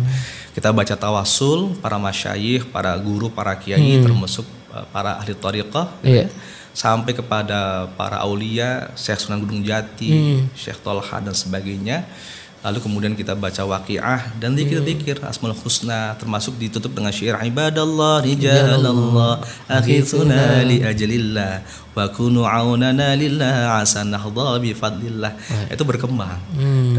Kita 0.53 0.69
baca 0.69 0.93
tawasul 0.93 1.73
para 1.81 1.97
masyayikh, 1.97 2.69
para 2.69 2.93
guru, 2.95 3.27
para 3.27 3.57
kiai 3.57 3.99
termasuk 3.99 4.45
uh, 4.69 4.85
para 4.93 5.17
ahli 5.17 5.33
thariqah 5.33 5.87
Hmm. 5.99 6.05
Iya. 6.05 6.25
sampai 6.69 7.11
kepada 7.11 7.89
para 7.97 8.21
aulia, 8.21 8.93
Syekh 8.93 9.19
Sunan 9.19 9.41
Gunung 9.41 9.65
Jati, 9.65 10.09
Hmm. 10.13 10.39
Syekh 10.53 10.79
Tolha 10.79 11.17
dan 11.19 11.33
sebagainya. 11.33 12.05
Lalu 12.59 12.79
kemudian 12.83 13.13
kita 13.15 13.39
baca 13.39 13.63
waqiah 13.63 14.35
dan 14.35 14.51
zikir-zikir 14.51 15.23
Asmaul 15.23 15.55
Husna 15.55 16.19
termasuk 16.19 16.59
ditutup 16.59 16.91
dengan 16.91 17.07
syair 17.15 17.39
ibadallah 17.39 18.19
rijalallah 18.19 19.39
akhithuna 19.71 20.67
li 20.67 20.83
ajlillah 20.83 21.63
wa 21.95 22.05
kunu 22.11 22.43
aunana 22.43 23.15
lillah 23.15 23.79
asa 23.79 24.03
nahdha 24.03 24.59
bi 24.59 24.75
fadlillah. 24.75 25.31
Itu 25.71 25.87
berkembang. 25.87 26.35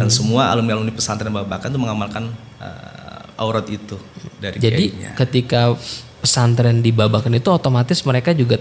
Dan 0.01 0.09
semua 0.09 0.49
alumni-alumni 0.49 0.97
pesantren 0.97 1.29
Babakan 1.29 1.69
itu 1.69 1.81
mengamalkan 1.81 2.25
uh, 2.57 3.21
aurat 3.37 3.69
itu 3.69 4.01
dari 4.41 4.57
Jadi 4.57 4.85
kiainya. 4.97 5.11
ketika 5.13 5.77
pesantren 6.21 6.81
di 6.81 6.89
Babakan 6.89 7.37
itu 7.37 7.49
otomatis 7.49 8.01
mereka 8.05 8.33
juga 8.33 8.57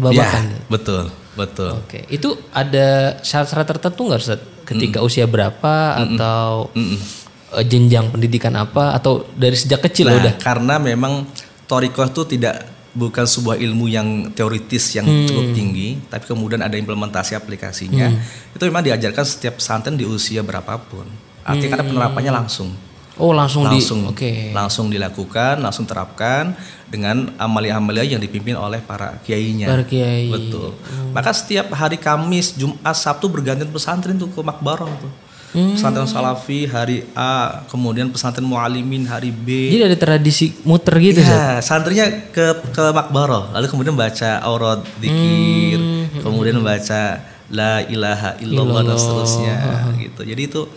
Babakan. 0.00 0.44
betul, 0.68 1.08
betul. 1.34 1.70
Oke, 1.76 2.06
itu 2.08 2.28
ada 2.50 3.18
syarat-syarat 3.20 3.66
tertentu 3.68 4.00
nggak 4.06 4.20
Ustaz? 4.20 4.40
Ketika 4.62 5.02
usia 5.02 5.26
berapa 5.26 5.98
atau 5.98 6.70
eh, 6.74 7.64
jenjang 7.66 8.08
pendidikan 8.08 8.54
apa 8.54 8.94
atau 8.94 9.26
dari 9.34 9.58
sejak 9.58 9.82
kecil 9.82 10.06
Nah, 10.06 10.22
udah? 10.22 10.34
karena 10.38 10.78
memang 10.78 11.26
torikoh 11.66 12.06
itu 12.06 12.22
tidak 12.28 12.66
bukan 12.90 13.22
sebuah 13.22 13.54
ilmu 13.56 13.86
yang 13.86 14.08
teoritis 14.30 14.94
yang 14.94 15.06
Hmm. 15.06 15.26
cukup 15.26 15.46
tinggi, 15.54 15.98
tapi 16.06 16.26
kemudian 16.26 16.58
ada 16.58 16.74
implementasi 16.74 17.34
aplikasinya. 17.34 18.10
Itu 18.50 18.66
memang 18.66 18.82
diajarkan 18.82 19.22
setiap 19.22 19.58
pesantren 19.58 19.94
di 19.94 20.02
usia 20.02 20.42
berapapun. 20.42 21.06
Artinya 21.42 21.78
karena 21.78 21.86
penerapannya 21.86 22.32
langsung. 22.34 22.74
Oh, 23.20 23.36
langsung, 23.36 23.68
Hmm. 23.68 23.76
di 23.76 23.78
Langsung, 23.78 24.00
Oke. 24.08 24.32
langsung 24.50 24.86
dilakukan, 24.88 25.60
langsung 25.60 25.84
terapkan 25.84 26.56
dengan 26.88 27.30
amalia-amalia 27.36 28.16
yang 28.16 28.20
dipimpin 28.20 28.56
oleh 28.56 28.80
para 28.80 29.20
kiainya. 29.22 29.68
Para 29.68 29.84
kiai. 29.84 30.32
Betul. 30.32 30.72
Maka 31.12 31.36
setiap 31.36 31.68
hari 31.76 32.00
Kamis, 32.00 32.56
Jumat, 32.56 32.96
Sabtu 32.96 33.28
bergantian 33.28 33.68
pesantren 33.68 34.16
tuh 34.16 34.32
ke 34.32 34.40
Makbarah 34.40 34.88
tuh. 34.98 35.12
Hmm. 35.50 35.74
Pesantren 35.74 36.06
Salafi 36.06 36.62
hari 36.64 37.02
A, 37.12 37.66
kemudian 37.66 38.06
pesantren 38.08 38.46
Mualimin 38.46 39.02
hari 39.04 39.34
B. 39.34 39.74
Jadi 39.74 39.82
ada 39.82 39.98
tradisi 39.98 40.54
muter 40.62 40.94
gitu? 41.02 41.20
Iya, 41.20 41.58
santrinya 41.58 42.06
ke 42.30 42.70
ke 42.70 42.84
Makbarah, 42.94 43.50
lalu 43.52 43.66
kemudian 43.66 43.98
baca 43.98 44.38
aurat, 44.46 44.80
dikir, 45.02 45.76
Hmm. 45.76 46.22
kemudian 46.22 46.62
baca 46.62 47.18
la 47.50 47.82
ilaha 47.82 48.38
illallah 48.38 48.94
dan 48.94 48.96
seterusnya 48.96 49.54
gitu. 49.98 50.22
Jadi 50.22 50.42
itu 50.46 50.70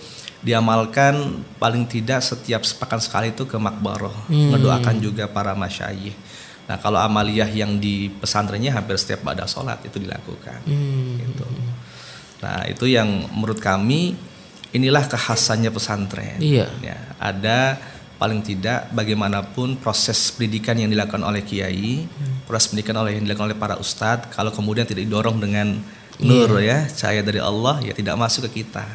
diamalkan 0.43 1.41
paling 1.56 1.88
tidak 1.88 2.19
setiap 2.19 2.67
sepekan 2.67 2.99
sekali 2.99 3.32
itu 3.32 3.47
ke 3.47 3.56
Makbarah, 3.56 4.27
Hmm. 4.27 4.51
mendoakan 4.53 4.99
juga 4.99 5.23
para 5.32 5.56
masyayikh. 5.56 6.13
Nah, 6.67 6.79
kalau 6.79 6.99
amaliyah 6.99 7.47
yang 7.51 7.75
di 7.79 8.08
pesantrennya 8.12 8.75
hampir 8.75 8.95
setiap 8.99 9.23
pada 9.23 9.47
sholat 9.47 9.79
itu 9.84 9.99
dilakukan. 9.99 10.63
Hmm. 10.67 11.19
Gitu. 11.19 11.47
Nah, 12.43 12.67
itu 12.67 12.86
yang 12.91 13.08
menurut 13.32 13.63
kami 13.63 14.15
inilah 14.75 15.08
kekhasannya 15.08 15.71
pesantren. 15.71 16.39
Iya. 16.43 16.67
Ya, 16.84 16.99
ada 17.19 17.79
paling 18.19 18.39
tidak 18.43 18.88
bagaimanapun 18.95 19.79
proses 19.79 20.32
pendidikan 20.32 20.75
yang 20.79 20.88
dilakukan 20.88 21.23
oleh 21.23 21.43
kiai, 21.43 22.08
proses 22.47 22.71
pendidikan 22.71 22.99
oleh 22.99 23.19
yang 23.19 23.27
dilakukan 23.27 23.51
oleh 23.51 23.60
para 23.60 23.75
ustadz, 23.79 24.32
kalau 24.32 24.51
kemudian 24.51 24.88
tidak 24.88 25.03
didorong 25.08 25.39
dengan 25.39 25.79
nur 26.19 26.60
ya, 26.60 26.86
cahaya 26.88 27.19
dari 27.19 27.38
Allah 27.38 27.82
ya 27.82 27.91
tidak 27.91 28.13
masuk 28.13 28.45
ke 28.47 28.62
kita. 28.62 28.86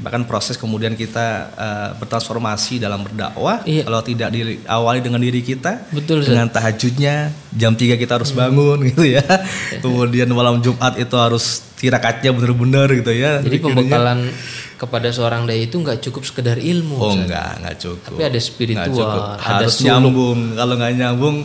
Bahkan 0.00 0.24
proses 0.24 0.54
kemudian 0.54 0.92
kita 0.92 1.26
eh, 1.50 1.90
bertransformasi 1.96 2.76
dalam 2.76 3.00
berdakwah, 3.00 3.64
Iya. 3.64 3.84
kalau 3.84 4.00
tidak 4.00 4.28
diawali 4.28 5.00
dengan 5.00 5.18
diri 5.18 5.40
kita, 5.40 5.88
Betul, 5.88 6.20
dengan 6.20 6.46
tahajudnya 6.46 7.32
jam 7.50 7.72
3 7.72 7.96
kita 7.96 8.12
harus 8.14 8.30
bangun 8.30 8.84
gitu 8.88 9.02
ya. 9.02 9.24
Kemudian 9.78 10.28
malam 10.30 10.60
Jumat 10.60 10.94
itu 10.94 11.16
harus 11.16 11.64
tirakatnya 11.74 12.30
benar-benar 12.30 12.92
gitu 12.92 13.10
ya. 13.10 13.40
Jadi 13.40 13.56
pembekalan 13.58 14.28
kepada 14.74 15.08
seorang 15.08 15.44
dai 15.44 15.64
itu 15.64 15.76
nggak 15.76 16.02
cukup 16.02 16.22
sekedar 16.22 16.56
ilmu. 16.56 16.96
Oh 16.96 17.08
Ustaz. 17.08 17.24
enggak, 17.24 17.50
enggak 17.58 17.76
cukup. 17.78 18.04
Tapi 18.10 18.20
ada 18.20 18.30
Nggak 18.30 18.44
spiritual, 18.44 19.08
ada 19.10 19.40
Harus 19.40 19.72
suluk. 19.74 19.86
nyambung. 19.86 20.38
Kalau 20.52 20.74
nggak 20.76 20.92
nyambung, 20.94 21.36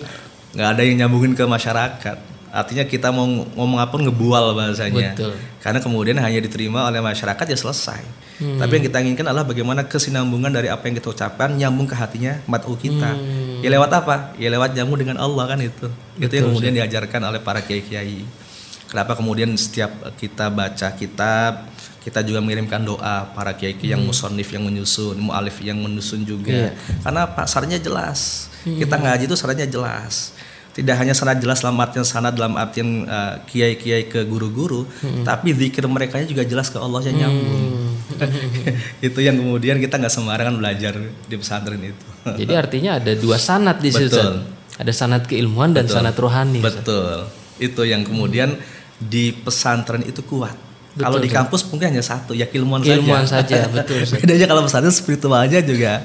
nggak 0.51 0.69
ada 0.69 0.81
yang 0.83 0.95
nyambungin 0.99 1.33
ke 1.33 1.43
masyarakat. 1.45 2.17
Artinya 2.49 2.83
kita 2.85 3.13
mau 3.13 3.29
ngomong 3.29 3.77
apa 3.77 3.95
ngebual 3.95 4.57
bahasanya. 4.57 5.13
Betul. 5.13 5.33
Karena 5.61 5.79
kemudian 5.79 6.17
hanya 6.17 6.39
diterima 6.41 6.89
oleh 6.89 6.97
masyarakat 6.97 7.45
ya 7.45 7.57
selesai. 7.57 8.01
Hmm. 8.39 8.57
Tapi 8.57 8.79
yang 8.79 8.85
kita 8.87 8.97
inginkan 9.03 9.25
adalah 9.27 9.45
bagaimana 9.45 9.85
kesinambungan 9.85 10.49
dari 10.49 10.71
apa 10.71 10.87
yang 10.87 10.95
kita 10.97 11.11
ucapkan 11.11 11.53
nyambung 11.53 11.85
ke 11.85 11.93
hatinya 11.93 12.39
mat'u 12.49 12.73
kita. 12.79 13.13
Hmm. 13.13 13.61
Ya 13.61 13.69
lewat 13.69 13.91
apa? 13.91 14.33
Ya 14.39 14.49
lewat 14.49 14.73
nyambung 14.73 14.97
dengan 14.97 15.19
Allah 15.19 15.45
kan 15.45 15.59
itu. 15.59 15.87
itu 16.17 16.33
yang 16.33 16.49
kemudian 16.49 16.73
diajarkan 16.73 17.21
oleh 17.27 17.39
para 17.43 17.61
kiai-kiai. 17.61 18.23
Kenapa 18.89 19.13
kemudian 19.13 19.53
setiap 19.53 19.93
kita 20.17 20.49
baca 20.49 20.89
kitab, 20.97 21.69
kita 22.01 22.25
juga 22.25 22.41
mengirimkan 22.41 22.81
doa 22.81 23.29
para 23.35 23.53
kiai 23.53 23.77
hmm. 23.77 23.91
yang 23.93 24.01
musonif 24.01 24.49
yang 24.49 24.65
menyusun, 24.65 25.19
mualif 25.19 25.61
yang 25.61 25.77
menyusun 25.77 26.25
juga. 26.25 26.71
Yeah. 26.71 26.73
Karena 27.05 27.29
apa? 27.29 27.45
Sarannya 27.45 27.77
jelas. 27.77 28.49
Hmm. 28.65 28.79
Kita 28.79 28.95
ngaji 28.97 29.29
itu 29.29 29.35
sarannya 29.37 29.67
jelas. 29.67 30.33
Tidak 30.69 30.95
hanya 30.95 31.17
sanad 31.17 31.41
jelas 31.41 31.59
dalam 31.59 31.75
artian 31.81 32.05
sanad 32.05 32.37
dalam 32.37 32.55
artian 32.55 33.03
uh, 33.09 33.41
kiai-kiai 33.43 34.05
ke 34.07 34.23
guru-guru, 34.23 34.85
hmm. 34.85 35.25
tapi 35.25 35.51
zikir 35.51 35.83
mereka 35.89 36.21
juga 36.23 36.45
jelas 36.45 36.69
ke 36.69 36.77
Allah 36.77 37.01
yang 37.09 37.25
nyambung. 37.25 37.61
Hmm. 38.15 38.27
itu 39.07 39.19
yang 39.19 39.35
kemudian 39.35 39.81
kita 39.81 39.97
nggak 39.97 40.13
sembarangan 40.13 40.55
belajar 40.61 40.93
di 41.01 41.35
pesantren 41.35 41.81
itu. 41.81 42.07
Jadi 42.23 42.53
artinya 42.53 43.01
ada 43.01 43.11
dua 43.17 43.41
sanat 43.41 43.81
di 43.81 43.89
situ. 43.91 44.21
Ada 44.79 44.93
sanat 44.95 45.27
keilmuan 45.27 45.75
dan 45.75 45.89
Betul. 45.89 45.95
sanat 45.99 46.15
rohani. 46.15 46.63
Betul. 46.63 47.27
Itu 47.59 47.83
yang 47.83 48.07
kemudian 48.07 48.55
di 48.95 49.35
pesantren 49.35 50.07
itu 50.07 50.23
kuat 50.23 50.69
kalau 50.99 51.17
di 51.21 51.29
kampus 51.31 51.69
mungkin 51.71 51.95
hanya 51.95 52.03
satu, 52.03 52.35
ya 52.35 52.49
keilmuan, 52.49 52.83
keilmuan 52.83 53.23
saja. 53.23 53.63
saja, 53.63 53.71
betul. 53.71 54.01
Bedanya 54.25 54.47
kalau 54.49 54.65
pesantren 54.67 54.91
spiritualnya 54.91 55.61
juga 55.63 56.03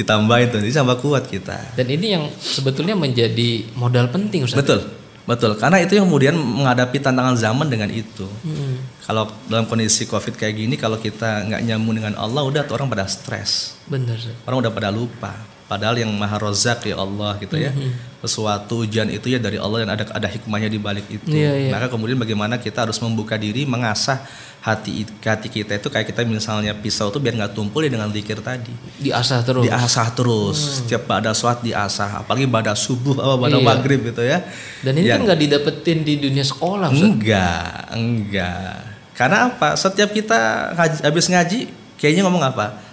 ditambahin 0.00 0.48
tuh, 0.48 0.60
jadi 0.64 0.80
sama 0.80 0.96
kuat 0.96 1.28
kita. 1.28 1.76
Dan 1.76 1.86
ini 1.92 2.16
yang 2.16 2.24
sebetulnya 2.40 2.96
menjadi 2.96 3.68
modal 3.76 4.08
penting, 4.08 4.48
Ustaz. 4.48 4.64
Betul, 4.64 4.80
betul. 5.28 5.52
Karena 5.60 5.78
itu 5.84 6.00
yang 6.00 6.08
kemudian 6.08 6.34
menghadapi 6.34 6.96
tantangan 7.04 7.36
zaman 7.36 7.68
dengan 7.68 7.92
itu. 7.92 8.24
Hmm. 8.24 8.80
Kalau 9.04 9.28
dalam 9.46 9.68
kondisi 9.68 10.08
covid 10.08 10.40
kayak 10.40 10.56
gini, 10.56 10.74
kalau 10.80 10.96
kita 10.96 11.44
nggak 11.46 11.60
nyambung 11.68 12.00
dengan 12.00 12.16
Allah, 12.16 12.42
udah 12.46 12.64
tuh 12.64 12.80
orang 12.80 12.88
pada 12.88 13.04
stres. 13.04 13.76
Benar. 13.86 14.16
Orang 14.48 14.64
udah 14.64 14.72
pada 14.72 14.88
lupa. 14.88 15.59
Padahal 15.70 16.02
yang 16.02 16.10
maha 16.10 16.34
rozak 16.42 16.82
ya 16.82 16.98
Allah 16.98 17.38
gitu 17.38 17.54
ya. 17.54 17.70
Mm-hmm. 17.70 18.26
Sesuatu 18.26 18.82
ujian 18.82 19.06
itu 19.06 19.30
ya 19.30 19.38
dari 19.38 19.54
Allah 19.54 19.86
dan 19.86 19.94
ada 19.94 20.04
ada 20.10 20.26
hikmahnya 20.26 20.66
di 20.66 20.82
balik 20.82 21.06
itu. 21.06 21.30
Yeah, 21.30 21.54
yeah. 21.54 21.70
Maka 21.70 21.86
kemudian 21.86 22.18
bagaimana 22.18 22.58
kita 22.58 22.82
harus 22.82 22.98
membuka 22.98 23.38
diri, 23.38 23.62
mengasah 23.62 24.18
hati 24.60 25.06
hati 25.22 25.48
kita 25.48 25.78
itu 25.78 25.88
kayak 25.88 26.10
kita 26.10 26.26
misalnya 26.26 26.74
pisau 26.74 27.08
itu 27.08 27.16
biar 27.16 27.32
nggak 27.32 27.54
tumpul 27.54 27.86
ya 27.86 27.94
dengan 27.94 28.10
zikir 28.10 28.42
tadi. 28.42 28.74
Diasah 28.98 29.46
terus. 29.46 29.62
Diasah 29.62 30.08
terus. 30.10 30.58
Hmm. 30.58 30.74
Setiap 30.82 31.02
pada 31.06 31.30
sholat 31.30 31.62
diasah, 31.62 32.26
apalagi 32.26 32.50
pada 32.50 32.74
subuh 32.74 33.14
atau 33.14 33.38
pada 33.38 33.56
iya. 33.56 33.62
maghrib 33.62 34.00
gitu 34.10 34.26
ya. 34.26 34.42
Dan 34.82 34.98
ini 34.98 35.06
yang, 35.06 35.22
kan 35.22 35.30
nggak 35.30 35.40
didapetin 35.46 36.02
di 36.02 36.18
dunia 36.18 36.42
sekolah. 36.42 36.90
Ustaz. 36.90 37.06
Enggak, 37.06 37.94
enggak. 37.94 38.74
Karena 39.14 39.54
apa? 39.54 39.78
Setiap 39.78 40.10
kita 40.10 40.74
habis 41.06 41.30
ngaji, 41.30 41.70
kayaknya 41.94 42.26
ngomong 42.26 42.42
apa? 42.42 42.89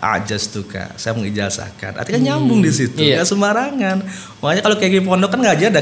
Ajas 0.00 0.52
tuh 0.52 0.68
kak 0.68 1.00
saya 1.00 1.16
mengijazahkan 1.16 1.96
artinya 1.96 2.20
hmm. 2.20 2.28
nyambung 2.28 2.60
di 2.60 2.72
situ 2.72 3.00
iya. 3.00 3.24
sembarangan 3.24 4.04
makanya 4.44 4.62
kalau 4.64 4.76
kayak 4.76 5.04
pondok 5.04 5.30
kan 5.32 5.40
ngaji 5.40 5.64
ada 5.72 5.80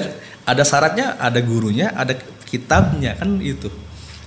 ada 0.49 0.63
syaratnya 0.63 1.07
ada 1.19 1.41
gurunya 1.43 1.91
ada 1.93 2.15
kitabnya 2.47 3.19
kan 3.19 3.43
itu 3.43 3.69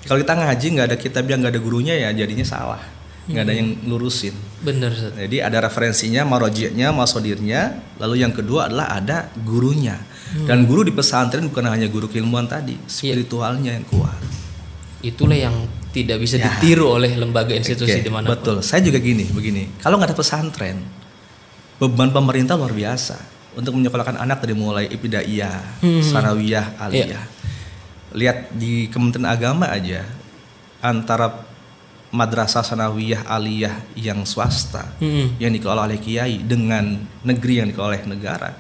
kalau 0.06 0.20
kita 0.20 0.34
ngaji 0.36 0.66
nggak 0.76 0.88
ada 0.92 0.98
kitabnya 1.00 1.36
nggak 1.40 1.52
ada 1.58 1.62
gurunya 1.62 1.96
ya 1.98 2.10
jadinya 2.12 2.46
salah 2.46 2.82
nggak 3.32 3.44
ada 3.48 3.54
hmm. 3.54 3.62
yang 3.62 3.70
lurusin 3.88 4.36
bener 4.66 4.92
jadi 5.16 5.48
ada 5.48 5.70
referensinya 5.70 6.28
marojinya 6.28 6.92
masodirnya 6.92 7.80
lalu 8.02 8.26
yang 8.26 8.34
kedua 8.34 8.68
adalah 8.68 8.98
ada 8.98 9.18
gurunya 9.40 9.96
hmm. 10.36 10.50
dan 10.50 10.68
guru 10.68 10.84
di 10.84 10.94
pesantren 10.94 11.48
bukan 11.48 11.70
hanya 11.70 11.88
guru 11.88 12.12
keilmuan 12.12 12.50
tadi 12.50 12.76
iya. 12.76 12.90
spiritualnya 12.90 13.78
yang 13.78 13.86
kuat 13.88 14.20
itulah 15.02 15.38
yang 15.38 15.54
tidak 15.92 16.18
bisa 16.24 16.40
ya. 16.40 16.48
ditiru 16.48 16.96
oleh 16.96 17.14
lembaga 17.20 17.52
institusi 17.52 18.00
okay, 18.00 18.04
di 18.04 18.12
mana 18.12 18.32
Betul. 18.32 18.64
Saya 18.64 18.80
juga 18.82 18.98
gini, 18.98 19.28
begini. 19.28 19.80
Kalau 19.84 20.00
nggak 20.00 20.16
ada 20.16 20.18
pesantren, 20.18 20.80
beban 21.78 22.10
pemerintah 22.16 22.56
luar 22.56 22.72
biasa 22.72 23.20
untuk 23.60 23.76
menyekolahkan 23.76 24.16
anak 24.16 24.40
dari 24.44 24.56
mulai 24.56 24.86
ibtidaiyah, 24.88 25.84
hmm. 25.84 26.02
sanawiyah, 26.02 26.80
aliyah. 26.80 27.12
Yeah. 27.12 27.24
Lihat 28.12 28.38
di 28.56 28.88
Kementerian 28.88 29.28
Agama 29.28 29.68
aja 29.68 30.04
antara 30.80 31.52
madrasah 32.12 32.64
sanawiyah 32.64 33.24
aliyah 33.28 33.96
yang 33.96 34.28
swasta 34.28 35.00
hmm. 35.00 35.40
yang 35.40 35.52
dikelola 35.56 35.88
oleh 35.88 36.00
kiai 36.00 36.44
dengan 36.44 37.00
negeri 37.24 37.64
yang 37.64 37.68
dikelola 37.72 37.96
oleh 37.96 38.04
negara 38.04 38.52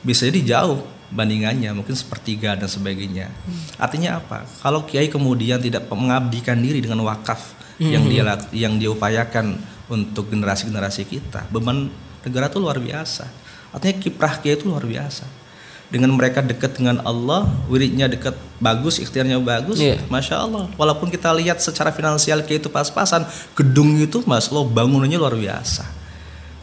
bisa 0.00 0.30
jadi 0.30 0.56
jauh 0.56 0.78
bandingannya 1.10 1.74
mungkin 1.74 1.98
sepertiga 1.98 2.54
dan 2.54 2.70
sebagainya. 2.70 3.28
Hmm. 3.28 3.60
Artinya 3.82 4.22
apa? 4.22 4.46
Kalau 4.62 4.86
kiai 4.86 5.10
kemudian 5.10 5.58
tidak 5.58 5.90
mengabdikan 5.90 6.56
diri 6.62 6.78
dengan 6.78 7.02
wakaf 7.02 7.58
hmm. 7.82 7.90
yang 7.90 8.04
dia 8.06 8.22
yang 8.54 8.74
diupayakan 8.78 9.58
untuk 9.90 10.30
generasi-generasi 10.30 11.02
kita, 11.10 11.50
beban 11.50 11.90
negara 12.22 12.46
itu 12.46 12.62
luar 12.62 12.78
biasa. 12.78 13.26
Artinya 13.74 13.94
kiprah 13.98 14.38
kiai 14.38 14.54
itu 14.54 14.70
luar 14.70 14.86
biasa. 14.86 15.26
Dengan 15.90 16.14
mereka 16.14 16.38
dekat 16.38 16.78
dengan 16.78 17.02
Allah, 17.02 17.50
wiridnya 17.66 18.06
dekat 18.06 18.38
bagus, 18.62 19.02
ikhtiarnya 19.02 19.42
bagus, 19.42 19.82
yeah. 19.82 19.98
masya 20.06 20.38
Allah. 20.38 20.70
Walaupun 20.78 21.10
kita 21.10 21.34
lihat 21.34 21.58
secara 21.58 21.90
finansial 21.90 22.46
kiai 22.46 22.62
itu 22.62 22.70
pas-pasan, 22.70 23.26
gedung 23.58 23.98
itu 23.98 24.22
mas 24.22 24.54
lo 24.54 24.62
bangunannya 24.62 25.18
luar 25.18 25.34
biasa. 25.34 25.82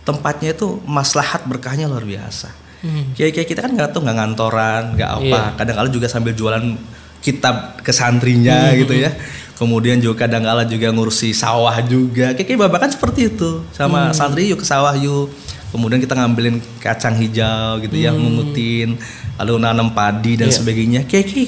Tempatnya 0.07 0.55
itu 0.55 0.79
maslahat 0.88 1.43
berkahnya 1.43 1.91
luar 1.91 2.07
biasa 2.07 2.66
Hmm. 2.84 3.13
Kiai 3.18 3.34
kiai 3.34 3.48
kita 3.48 3.66
kan 3.66 3.74
nggak 3.74 3.90
tuh 3.96 4.06
nggak 4.06 4.18
ngantoran, 4.18 4.84
nggak 4.94 5.12
apa. 5.18 5.26
Yeah. 5.26 5.48
Kadang-kala 5.58 5.90
juga 5.90 6.08
sambil 6.10 6.38
jualan 6.38 6.78
kitab 7.22 7.82
ke 7.82 7.90
santrinya 7.90 8.72
hmm. 8.72 8.78
gitu 8.86 8.94
ya. 8.94 9.12
Kemudian 9.58 9.98
juga 9.98 10.30
kadang-kala 10.30 10.70
juga 10.70 10.94
ngurusi 10.94 11.34
sawah 11.34 11.74
juga. 11.82 12.38
Kiai 12.38 12.54
bapak 12.54 12.88
kan 12.88 12.92
seperti 12.94 13.34
itu 13.34 13.66
sama 13.74 14.10
hmm. 14.10 14.16
santri 14.16 14.46
yuk 14.50 14.62
ke 14.62 14.68
sawah 14.68 14.94
yuk. 14.94 15.34
Kemudian 15.68 16.00
kita 16.00 16.16
ngambilin 16.16 16.63
kacang 16.80 17.20
hijau 17.20 17.84
gitu 17.84 18.00
ya, 18.00 18.16
hmm. 18.16 18.18
ya, 18.18 18.24
mengutin, 18.24 18.90
lalu 19.36 19.54
nanam 19.60 19.92
padi 19.92 20.40
dan 20.40 20.48
yeah. 20.48 20.56
sebagainya. 20.56 21.00
Kiai 21.04 21.28
kiai 21.28 21.44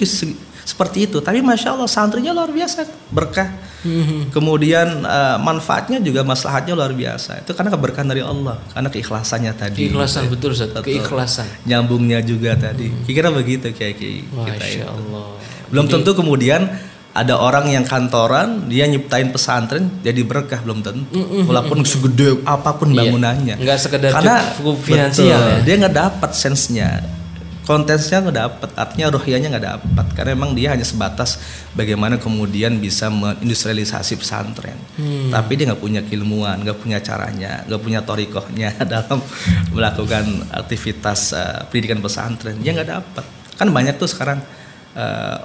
seperti 0.70 1.10
itu. 1.10 1.18
Tapi 1.18 1.42
masya 1.42 1.74
Allah 1.74 1.90
santrinya 1.90 2.30
luar 2.30 2.54
biasa 2.54 2.86
berkah. 3.10 3.50
Mm-hmm. 3.80 4.22
Kemudian 4.36 4.88
uh, 5.08 5.42
manfaatnya 5.42 5.98
juga 6.04 6.22
maslahatnya 6.22 6.78
luar 6.78 6.94
biasa. 6.94 7.42
Itu 7.42 7.58
karena 7.58 7.74
keberkahan 7.74 8.06
dari 8.06 8.22
Allah, 8.22 8.62
karena 8.76 8.90
keikhlasannya 8.94 9.54
tadi. 9.58 9.90
Keikhlasan 9.90 10.30
betul, 10.30 10.54
Ustaz. 10.54 10.70
Keikhlasan. 10.86 11.48
Nyambungnya 11.66 12.22
juga 12.22 12.54
tadi. 12.54 12.92
Mm-hmm. 12.94 13.10
Kira 13.10 13.34
begitu 13.34 13.74
kayak 13.74 13.96
kita 13.98 14.66
itu. 14.70 14.86
Allah. 14.86 15.34
Belum 15.74 15.86
Jadi, 15.86 15.94
tentu 16.02 16.12
kemudian 16.18 16.62
ada 17.10 17.42
orang 17.42 17.66
yang 17.74 17.86
kantoran 17.90 18.70
dia 18.70 18.86
nyiptain 18.86 19.34
pesantren 19.34 19.90
jadi 20.06 20.22
berkah 20.22 20.62
belum 20.62 20.86
tentu 20.86 21.10
mm-hmm. 21.18 21.50
walaupun 21.50 21.82
segede 21.82 22.38
apa 22.46 22.78
pun 22.78 22.94
iya. 22.94 22.98
bangunannya 23.02 23.56
iya. 23.58 23.66
nggak 23.66 23.80
sekedar 23.82 24.14
karena 24.14 24.46
cukup 24.54 24.78
finansial 24.78 25.42
betul, 25.42 25.50
ya. 25.50 25.58
dia 25.66 25.76
nggak 25.82 25.96
dapat 25.98 26.32
sensenya 26.38 27.02
kontennya 27.70 28.18
nggak 28.26 28.38
dapat 28.50 28.70
artinya 28.74 29.14
rohianya 29.14 29.48
nggak 29.54 29.66
dapat 29.78 30.06
karena 30.18 30.34
memang 30.34 30.58
dia 30.58 30.74
hanya 30.74 30.82
sebatas 30.82 31.38
bagaimana 31.78 32.18
kemudian 32.18 32.82
bisa 32.82 33.14
mengindustrialisasi 33.14 34.18
pesantren. 34.18 34.74
Hmm. 34.98 35.30
tapi 35.30 35.54
dia 35.54 35.70
nggak 35.70 35.78
punya 35.78 36.02
keilmuan 36.02 36.66
nggak 36.66 36.82
punya 36.82 36.98
caranya 36.98 37.62
nggak 37.70 37.82
punya 37.86 38.02
torikohnya 38.02 38.74
dalam 38.90 39.22
melakukan 39.70 40.50
aktivitas 40.50 41.38
uh, 41.38 41.70
pendidikan 41.70 42.02
pesantren. 42.02 42.58
Dia 42.58 42.74
nggak 42.74 42.90
dapat 42.90 43.26
kan 43.54 43.70
banyak 43.70 44.02
tuh 44.02 44.10
sekarang 44.10 44.42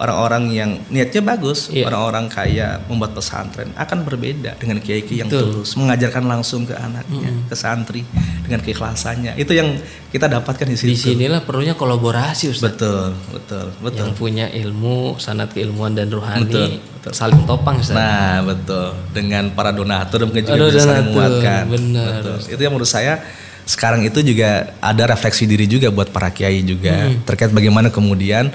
orang-orang 0.01 0.49
uh, 0.49 0.57
yang 0.57 0.71
niatnya 0.89 1.21
bagus, 1.21 1.69
orang 1.69 1.77
iya. 1.77 1.85
orang-orang 1.87 2.25
kaya 2.33 2.69
membuat 2.89 3.13
pesantren 3.13 3.69
akan 3.77 3.99
berbeda 4.03 4.57
dengan 4.57 4.81
kiai-kiai 4.81 5.21
yang 5.21 5.29
tulus, 5.29 5.77
mengajarkan 5.77 6.25
langsung 6.25 6.65
ke 6.65 6.73
anaknya, 6.73 7.29
mm 7.29 7.37
-hmm. 7.45 7.49
ke 7.53 7.55
santri 7.55 8.03
dengan 8.41 8.65
keikhlasannya. 8.65 9.37
Itu 9.37 9.53
yang 9.53 9.77
kita 10.09 10.33
dapatkan 10.33 10.65
di 10.65 10.77
situ. 10.81 10.97
Di 10.97 10.99
sinilah 10.99 11.45
perlunya 11.45 11.77
kolaborasi, 11.77 12.57
Ustaz. 12.57 12.73
Betul, 12.73 13.13
betul, 13.31 13.67
betul. 13.85 14.09
Yang 14.09 14.13
punya 14.17 14.47
ilmu, 14.49 15.21
sanat 15.21 15.53
keilmuan 15.53 15.93
dan 15.93 16.09
rohani 16.09 16.49
betul, 16.49 16.69
betul. 16.81 17.13
saling 17.13 17.41
topang, 17.45 17.77
Ustaz. 17.85 17.95
Nah, 17.95 18.41
betul. 18.49 18.97
Dengan 19.13 19.53
para 19.53 19.77
donatur 19.77 20.25
mungkin 20.25 20.49
juga 20.49 20.73
bisa 20.73 20.89
saling 20.89 21.13
menguatkan. 21.13 21.63
Benar. 21.69 22.13
Betul. 22.25 22.37
Itu 22.49 22.61
yang 22.65 22.73
menurut 22.73 22.91
saya 22.91 23.21
sekarang 23.65 24.05
itu 24.05 24.21
juga 24.21 24.77
ada 24.81 25.09
refleksi 25.09 25.49
diri 25.49 25.65
juga 25.65 25.89
buat 25.89 26.13
para 26.13 26.29
kiai 26.29 26.61
juga 26.61 27.09
hmm. 27.09 27.25
terkait 27.25 27.49
bagaimana 27.49 27.89
kemudian 27.89 28.53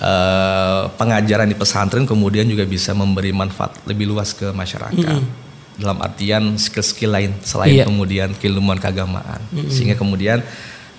uh, 0.00 0.90
pengajaran 0.96 1.46
di 1.46 1.56
pesantren 1.56 2.08
kemudian 2.08 2.48
juga 2.48 2.64
bisa 2.64 2.96
memberi 2.96 3.30
manfaat 3.30 3.78
lebih 3.86 4.10
luas 4.10 4.32
ke 4.34 4.50
masyarakat. 4.50 4.96
Mm 4.96 5.20
-hmm. 5.20 5.48
Dalam 5.80 5.98
artian 6.04 6.44
skill-skill 6.60 7.12
lain 7.12 7.32
selain 7.40 7.84
yeah. 7.84 7.86
kemudian 7.88 8.36
keilmuan 8.36 8.76
keagamaan. 8.76 9.40
Mm 9.52 9.64
-hmm. 9.64 9.70
Sehingga 9.72 9.96
kemudian 9.96 10.44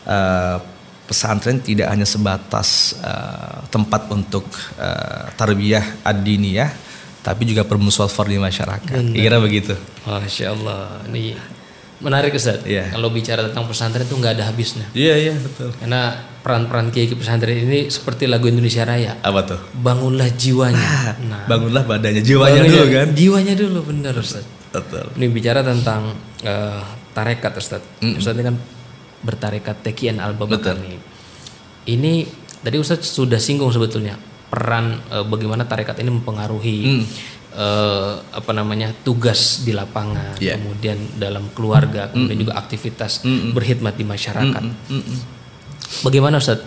uh, 0.06 0.58
pesantren 1.06 1.60
tidak 1.60 1.92
hanya 1.92 2.08
sebatas 2.08 2.96
uh, 3.04 3.68
tempat 3.68 4.08
untuk 4.10 4.48
uh, 4.80 5.28
tarbiyah 5.36 6.02
ad-diniyah 6.08 6.72
tapi 7.22 7.46
juga 7.46 7.62
permusuhan 7.62 8.26
di 8.26 8.42
masyarakat. 8.42 8.98
Kira 9.14 9.38
begitu. 9.38 9.78
Masya 10.10 10.58
Allah. 10.58 11.06
Ini 11.06 11.38
menarik 12.02 12.34
Ustaz. 12.34 12.66
Yeah. 12.66 12.90
Kalau 12.90 13.14
bicara 13.14 13.46
tentang 13.46 13.70
pesantren 13.70 14.10
itu 14.10 14.18
nggak 14.18 14.42
ada 14.42 14.50
habisnya. 14.50 14.90
Iya 14.98 15.06
yeah, 15.06 15.18
iya 15.18 15.30
yeah, 15.30 15.38
betul. 15.38 15.70
Karena 15.78 16.02
peran-peran 16.42 16.90
kiai 16.90 17.10
pesantren 17.14 17.54
ini 17.54 17.88
seperti 17.88 18.26
lagu 18.26 18.50
Indonesia 18.50 18.82
Raya. 18.82 19.22
Apa 19.22 19.46
tuh? 19.46 19.60
Bangunlah 19.78 20.30
jiwanya. 20.34 20.82
Ah, 20.82 21.14
nah, 21.22 21.44
bangunlah 21.46 21.86
badannya, 21.86 22.26
jiwanya 22.26 22.66
bangunlah, 22.66 22.82
dulu 22.82 22.96
kan? 22.98 23.08
Jiwanya 23.14 23.54
dulu 23.54 23.80
benar 23.86 24.14
Ustaz. 24.18 24.46
Betul. 24.74 25.06
Ini 25.22 25.28
bicara 25.30 25.62
tentang 25.62 26.18
uh, 26.42 26.82
tarekat 27.14 27.54
Ustaz. 27.62 27.82
Mm. 28.02 28.18
Ustaz 28.18 28.34
ini 28.34 28.44
kan 28.50 28.58
bertarekat 29.22 29.86
Tekian 29.86 30.18
al 30.18 30.34
nih. 30.34 31.00
Ini 31.94 32.14
tadi 32.66 32.76
Ustaz 32.82 33.06
sudah 33.06 33.38
singgung 33.38 33.70
sebetulnya 33.70 34.18
peran 34.50 35.00
uh, 35.14 35.24
bagaimana 35.24 35.64
tarekat 35.70 36.02
ini 36.02 36.12
mempengaruhi 36.12 36.78
mm 36.84 37.06
uh, 37.56 38.14
apa 38.32 38.52
namanya 38.56 38.96
tugas 39.04 39.64
di 39.64 39.76
lapangan, 39.76 40.40
yeah. 40.40 40.56
kemudian 40.56 41.20
dalam 41.20 41.52
keluarga, 41.52 42.08
kemudian 42.12 42.40
mm 42.40 42.44
juga 42.48 42.54
aktivitas 42.56 43.24
-mm. 43.24 43.52
berkhidmat 43.52 43.94
di 43.96 44.06
masyarakat. 44.08 44.64
Mm 44.64 45.02
-mm. 45.04 45.18
Bagaimana 46.06 46.40
Ustaz 46.40 46.64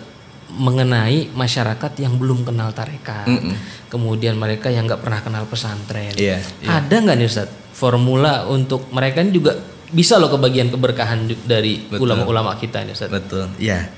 mengenai 0.55 1.33
masyarakat 1.33 1.91
yang 1.99 2.15
belum 2.15 2.45
kenal 2.45 2.71
tarekat, 2.71 3.27
mm 3.27 3.39
-mm. 3.41 3.55
kemudian 3.91 4.37
mereka 4.37 4.69
yang 4.69 4.85
nggak 4.85 5.01
pernah 5.01 5.19
kenal 5.19 5.43
pesantren, 5.49 6.15
yeah, 6.15 6.39
yeah. 6.61 6.79
ada 6.79 6.95
nggak 7.01 7.17
nih 7.17 7.27
Ustaz 7.27 7.49
formula 7.75 8.47
untuk 8.47 8.87
mereka 8.93 9.19
ini 9.19 9.35
juga 9.35 9.57
bisa 9.91 10.15
loh 10.15 10.31
kebagian 10.31 10.71
keberkahan 10.71 11.27
dari 11.43 11.91
ulama-ulama 11.91 12.55
kita 12.55 12.87
ini 12.87 12.95
Ustaz. 12.95 13.11
Betul, 13.11 13.51
ya. 13.59 13.89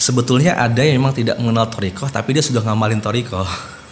Sebetulnya 0.00 0.56
ada 0.56 0.80
yang 0.80 1.00
memang 1.00 1.16
tidak 1.16 1.36
mengenal 1.40 1.68
toriko, 1.68 2.08
tapi 2.08 2.36
dia 2.36 2.44
sudah 2.44 2.60
ngamalin 2.64 3.00
toriko. 3.00 3.40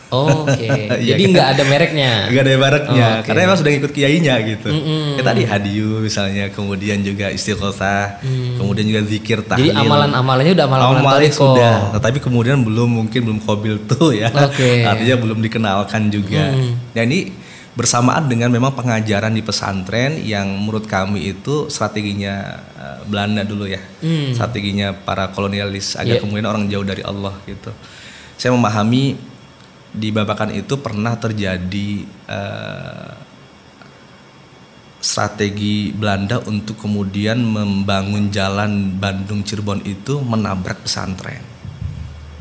Oh, 0.09 0.49
Oke, 0.49 0.64
okay. 0.64 0.88
jadi 1.12 1.23
nggak 1.29 1.49
ada 1.53 1.62
mereknya. 1.68 2.12
Nggak 2.33 2.42
ada 2.49 2.53
mereknya, 2.57 3.05
oh, 3.05 3.12
okay. 3.21 3.27
karena 3.29 3.40
emang 3.44 3.59
sudah 3.61 3.71
ngikut 3.77 3.92
kiainya 3.92 4.35
gitu. 4.40 4.68
Mm 4.73 4.81
-hmm. 4.81 5.05
Ya 5.21 5.23
tadi 5.23 5.42
hadiu 5.44 6.01
misalnya, 6.01 6.44
kemudian 6.49 6.99
juga 7.05 7.29
istiqosah, 7.29 8.25
mm. 8.25 8.57
kemudian 8.57 8.88
juga 8.88 9.03
zikir 9.05 9.44
tahlil. 9.44 9.68
Jadi 9.68 9.77
amalan-amalannya 9.77 10.53
udah 10.57 10.64
amalan-amalan 10.64 11.03
Amalannya 11.05 11.33
sudah, 11.33 11.77
tetapi 12.01 12.18
kemudian 12.25 12.57
belum 12.64 12.88
mungkin 13.05 13.21
belum 13.21 13.40
kobil 13.44 13.85
tuh 13.85 14.16
ya. 14.16 14.33
Okay. 14.33 14.85
Artinya 14.90 15.16
belum 15.21 15.38
dikenalkan 15.44 16.09
juga. 16.09 16.57
Mm. 16.57 16.73
Ya 16.97 17.03
ini 17.05 17.29
bersamaan 17.77 18.33
dengan 18.33 18.49
memang 18.49 18.73
pengajaran 18.75 19.31
di 19.37 19.44
pesantren 19.44 20.25
yang 20.25 20.49
menurut 20.51 20.88
kami 20.88 21.37
itu 21.37 21.68
strateginya 21.68 22.64
uh, 22.81 23.05
Belanda 23.05 23.44
dulu 23.44 23.68
ya, 23.68 23.85
mm. 24.01 24.33
strateginya 24.33 24.97
para 24.97 25.29
kolonialis 25.37 26.01
agar 26.01 26.16
yeah. 26.16 26.23
kemudian 26.25 26.49
orang 26.49 26.64
jauh 26.73 26.83
dari 26.83 27.05
Allah 27.05 27.37
gitu. 27.44 27.77
Saya 28.40 28.57
memahami 28.57 29.27
di 29.92 30.09
Babakan 30.12 30.53
itu 30.53 30.79
pernah 30.79 31.16
terjadi 31.16 32.05
uh, 32.29 33.12
strategi 34.98 35.94
Belanda 35.94 36.42
untuk 36.44 36.77
kemudian 36.77 37.40
membangun 37.40 38.29
jalan 38.29 38.98
Bandung 38.98 39.46
Cirebon 39.46 39.81
itu 39.87 40.20
menabrak 40.20 40.85
pesantren. 40.85 41.40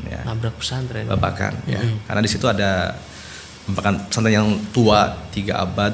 Ya. 0.04 0.24
Nabrak 0.24 0.58
pesantren. 0.60 1.08
Babakan 1.08 1.54
mm 1.54 1.64
-hmm. 1.64 1.72
ya. 1.72 1.80
Karena 2.04 2.20
di 2.20 2.30
situ 2.30 2.46
ada 2.50 2.98
Babakan 3.68 4.08
pesantren 4.08 4.32
yang 4.32 4.48
tua 4.72 5.12
tiga 5.32 5.60
abad 5.60 5.92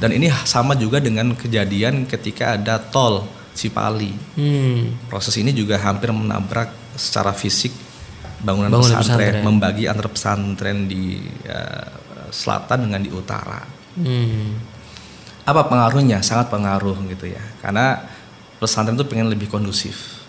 dan 0.00 0.10
ini 0.10 0.26
sama 0.42 0.74
juga 0.74 0.98
dengan 0.98 1.32
kejadian 1.38 2.04
ketika 2.04 2.58
ada 2.58 2.76
tol 2.82 3.24
Cipali. 3.54 4.10
Hmm. 4.34 4.98
Proses 5.06 5.38
ini 5.38 5.54
juga 5.54 5.78
hampir 5.78 6.10
menabrak 6.10 6.74
secara 6.98 7.30
fisik 7.30 7.70
bangunan, 8.44 8.70
bangunan 8.70 9.00
pesantren, 9.00 9.16
pesantren 9.16 9.42
membagi 9.42 9.84
antar 9.88 10.08
pesantren 10.12 10.78
di 10.84 11.24
uh, 11.48 11.88
selatan 12.28 12.88
dengan 12.88 13.00
di 13.00 13.10
utara. 13.10 13.64
Hmm. 13.96 14.60
Apa 15.44 15.68
pengaruhnya? 15.68 16.20
Sangat 16.20 16.52
pengaruh 16.52 16.96
gitu 17.08 17.32
ya. 17.32 17.40
Karena 17.64 18.04
pesantren 18.60 18.96
itu 18.96 19.08
pengen 19.08 19.32
lebih 19.32 19.48
kondusif, 19.48 20.20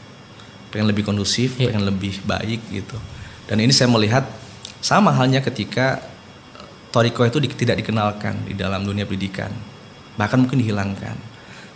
pengen 0.72 0.88
lebih 0.88 1.04
kondusif, 1.04 1.60
yeah. 1.60 1.72
pengen 1.72 1.84
lebih 1.84 2.24
baik 2.24 2.64
gitu. 2.72 2.98
Dan 3.46 3.62
ini 3.62 3.76
saya 3.76 3.92
melihat 3.92 4.26
sama 4.80 5.12
halnya 5.12 5.44
ketika 5.44 6.00
eh, 6.56 6.68
Toriko 6.90 7.28
itu 7.28 7.38
di, 7.44 7.48
tidak 7.52 7.84
dikenalkan 7.84 8.48
di 8.48 8.56
dalam 8.56 8.84
dunia 8.88 9.04
pendidikan, 9.04 9.52
bahkan 10.16 10.40
mungkin 10.42 10.64
dihilangkan, 10.64 11.16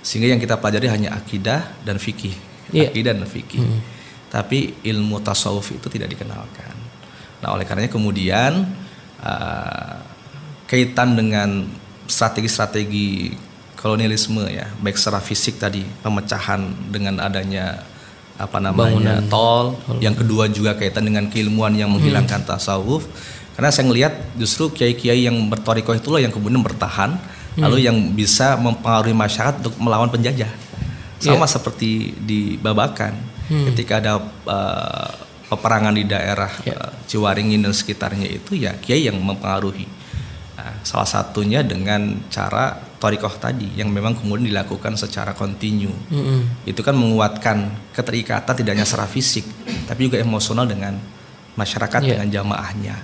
sehingga 0.02 0.36
yang 0.36 0.41
kita 0.41 0.60
pelajari 0.60 0.88
hanya 0.91 1.15
akidah 1.15 1.67
dan 1.84 1.99
fikih, 1.99 2.36
yeah. 2.71 2.88
akidah 2.91 3.13
dan 3.15 3.28
fikih. 3.28 3.63
Hmm 3.63 3.98
tapi 4.29 4.77
ilmu 4.85 5.19
tasawuf 5.25 5.73
itu 5.73 5.89
tidak 5.89 6.13
dikenalkan. 6.13 6.77
Nah, 7.41 7.57
oleh 7.57 7.65
karenanya 7.65 7.89
kemudian 7.89 8.69
uh, 9.25 9.97
kaitan 10.69 11.17
dengan 11.17 11.65
strategi-strategi 12.05 13.33
kolonialisme 13.73 14.45
ya, 14.47 14.69
baik 14.79 14.95
secara 15.01 15.19
fisik 15.19 15.57
tadi 15.57 15.81
pemecahan 16.05 16.61
dengan 16.93 17.17
adanya 17.17 17.81
apa 18.39 18.55
namanya 18.61 19.19
Bangunan. 19.19 19.27
tol, 19.27 19.75
yang 19.99 20.15
kedua 20.15 20.47
juga 20.47 20.77
kaitan 20.77 21.03
dengan 21.03 21.27
keilmuan 21.27 21.75
yang 21.75 21.91
menghilangkan 21.91 22.45
hmm. 22.45 22.49
tasawuf. 22.49 23.03
Karena 23.57 23.75
saya 23.75 23.91
melihat 23.91 24.15
justru 24.39 24.71
kiai-kiai 24.71 25.27
yang 25.27 25.35
bertorikoh 25.51 25.91
itulah 25.91 26.23
yang 26.23 26.31
kemudian 26.31 26.63
bertahan, 26.63 27.19
hmm. 27.19 27.59
lalu 27.59 27.83
yang 27.83 27.97
bisa 28.15 28.55
mempengaruhi 28.55 29.11
masyarakat 29.11 29.59
untuk 29.59 29.75
melawan 29.83 30.07
penjajah. 30.07 30.47
Sama 31.19 31.43
yeah. 31.43 31.51
seperti 31.51 32.15
di 32.15 32.55
Babakan 32.55 33.28
hmm. 33.49 33.65
ketika 33.73 33.99
ada 33.99 34.13
uh, 34.45 35.09
peperangan 35.49 35.97
di 35.97 36.05
daerah 36.05 36.51
yeah. 36.63 36.77
Ya. 36.77 36.77
uh, 36.77 36.93
Ciwaringin 37.09 37.65
dan 37.65 37.73
sekitarnya 37.73 38.29
itu 38.29 38.53
ya 38.55 38.77
kiai 38.77 39.09
yang 39.09 39.17
mempengaruhi. 39.17 39.89
Nah, 40.59 40.75
salah 40.85 41.07
satunya 41.09 41.65
dengan 41.65 42.29
cara 42.29 42.77
torikoh 42.99 43.31
tadi 43.39 43.79
yang 43.79 43.89
memang 43.89 44.13
kemudian 44.19 44.51
dilakukan 44.51 44.99
secara 44.99 45.31
kontinu. 45.31 45.89
Mm-hmm. 45.89 46.69
Itu 46.69 46.83
kan 46.83 46.93
menguatkan 46.99 47.89
keterikatan 47.95 48.53
tidak 48.53 48.75
hanya 48.75 48.85
secara 48.85 49.07
fisik, 49.07 49.47
tapi 49.88 50.12
juga 50.12 50.19
emosional 50.19 50.67
dengan 50.67 50.99
masyarakat 51.55 51.99
yeah. 52.03 52.19
dengan 52.19 52.27
jamaahnya. 52.29 52.95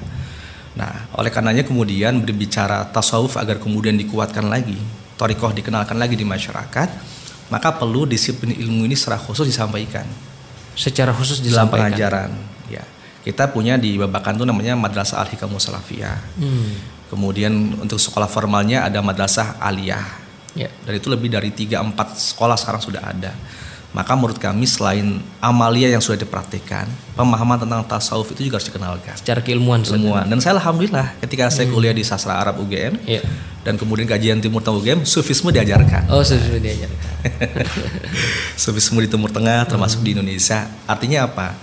Nah, 0.75 1.15
oleh 1.15 1.31
karenanya 1.31 1.63
kemudian 1.63 2.19
berbicara 2.19 2.91
tasawuf 2.91 3.39
agar 3.39 3.63
kemudian 3.63 3.95
dikuatkan 3.95 4.51
lagi, 4.51 4.75
torikoh 5.15 5.55
dikenalkan 5.55 5.95
lagi 5.95 6.19
di 6.19 6.27
masyarakat, 6.27 6.89
maka 7.47 7.69
perlu 7.79 8.03
disiplin 8.03 8.51
ilmu 8.51 8.83
ini 8.83 8.99
secara 8.99 9.15
khusus 9.15 9.47
disampaikan 9.47 10.03
secara 10.75 11.15
khusus 11.15 11.41
di 11.41 11.49
dalam 11.49 11.71
pengajaran. 11.71 12.29
Ya, 12.69 12.83
kita 13.23 13.49
punya 13.49 13.79
di 13.79 13.97
Babakan 13.97 14.37
itu 14.37 14.45
namanya 14.45 14.77
Madrasah 14.77 15.23
Al 15.23 15.27
Hikamu 15.31 15.57
Salafiyah. 15.57 16.19
Hmm. 16.37 16.95
Kemudian 17.09 17.79
untuk 17.79 17.97
sekolah 17.97 18.29
formalnya 18.29 18.85
ada 18.85 18.99
Madrasah 18.99 19.57
Aliyah. 19.57 20.05
Ya. 20.55 20.71
Dan 20.87 20.93
itu 20.97 21.11
lebih 21.11 21.31
dari 21.31 21.51
3-4 21.51 21.95
sekolah 22.15 22.55
sekarang 22.55 22.81
sudah 22.83 23.03
ada. 23.03 23.31
Maka 23.95 24.11
menurut 24.11 24.35
kami 24.35 24.67
selain 24.67 25.23
amalia 25.39 25.87
yang 25.87 26.03
sudah 26.03 26.19
dipraktikkan, 26.19 26.83
pemahaman 27.15 27.63
tentang 27.63 27.79
tasawuf 27.87 28.27
itu 28.35 28.51
juga 28.51 28.59
harus 28.59 28.67
dikenalkan. 28.67 29.15
Secara 29.15 29.39
keilmuan. 29.39 29.87
Ilmuwan. 29.87 30.27
Dan 30.27 30.43
saya 30.43 30.59
alhamdulillah 30.59 31.15
ketika 31.23 31.47
saya 31.47 31.71
hmm. 31.71 31.73
kuliah 31.79 31.95
di 31.95 32.03
sastra 32.03 32.35
Arab 32.35 32.59
UGM 32.59 32.99
yeah. 33.07 33.23
dan 33.63 33.79
kemudian 33.79 34.03
kajian 34.03 34.43
Timur 34.43 34.59
Tengah 34.59 34.83
UGM, 34.83 34.99
sufisme 35.07 35.47
diajarkan. 35.47 36.11
Oh, 36.11 36.19
sufisme 36.27 36.59
diajarkan. 36.59 37.11
sufisme 38.67 38.99
di 38.99 39.07
Timur 39.07 39.31
Tengah 39.31 39.63
termasuk 39.63 40.03
hmm. 40.03 40.07
di 40.11 40.11
Indonesia. 40.11 40.67
Artinya 40.83 41.31
apa? 41.31 41.55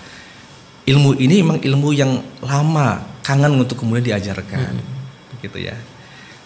Ilmu 0.88 1.20
ini 1.20 1.44
memang 1.44 1.60
ilmu 1.60 1.92
yang 1.92 2.16
lama, 2.40 3.20
kangen 3.20 3.60
untuk 3.60 3.84
kemudian 3.84 4.08
diajarkan. 4.08 4.80
Hmm. 4.80 5.36
Gitu 5.44 5.68
ya. 5.68 5.76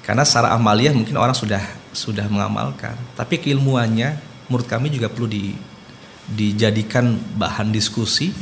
Karena 0.03 0.27
secara 0.27 0.51
amalia 0.51 0.91
mungkin 0.91 1.15
orang 1.15 1.39
sudah 1.39 1.63
sudah 1.95 2.27
mengamalkan, 2.27 2.99
tapi 3.15 3.39
keilmuannya 3.39 4.19
menurut 4.51 4.67
kami 4.67 4.91
juga 4.91 5.07
perlu 5.07 5.31
di 5.31 5.55
dijadikan 6.33 7.15
bahan 7.39 7.71
diskusi, 7.71 8.35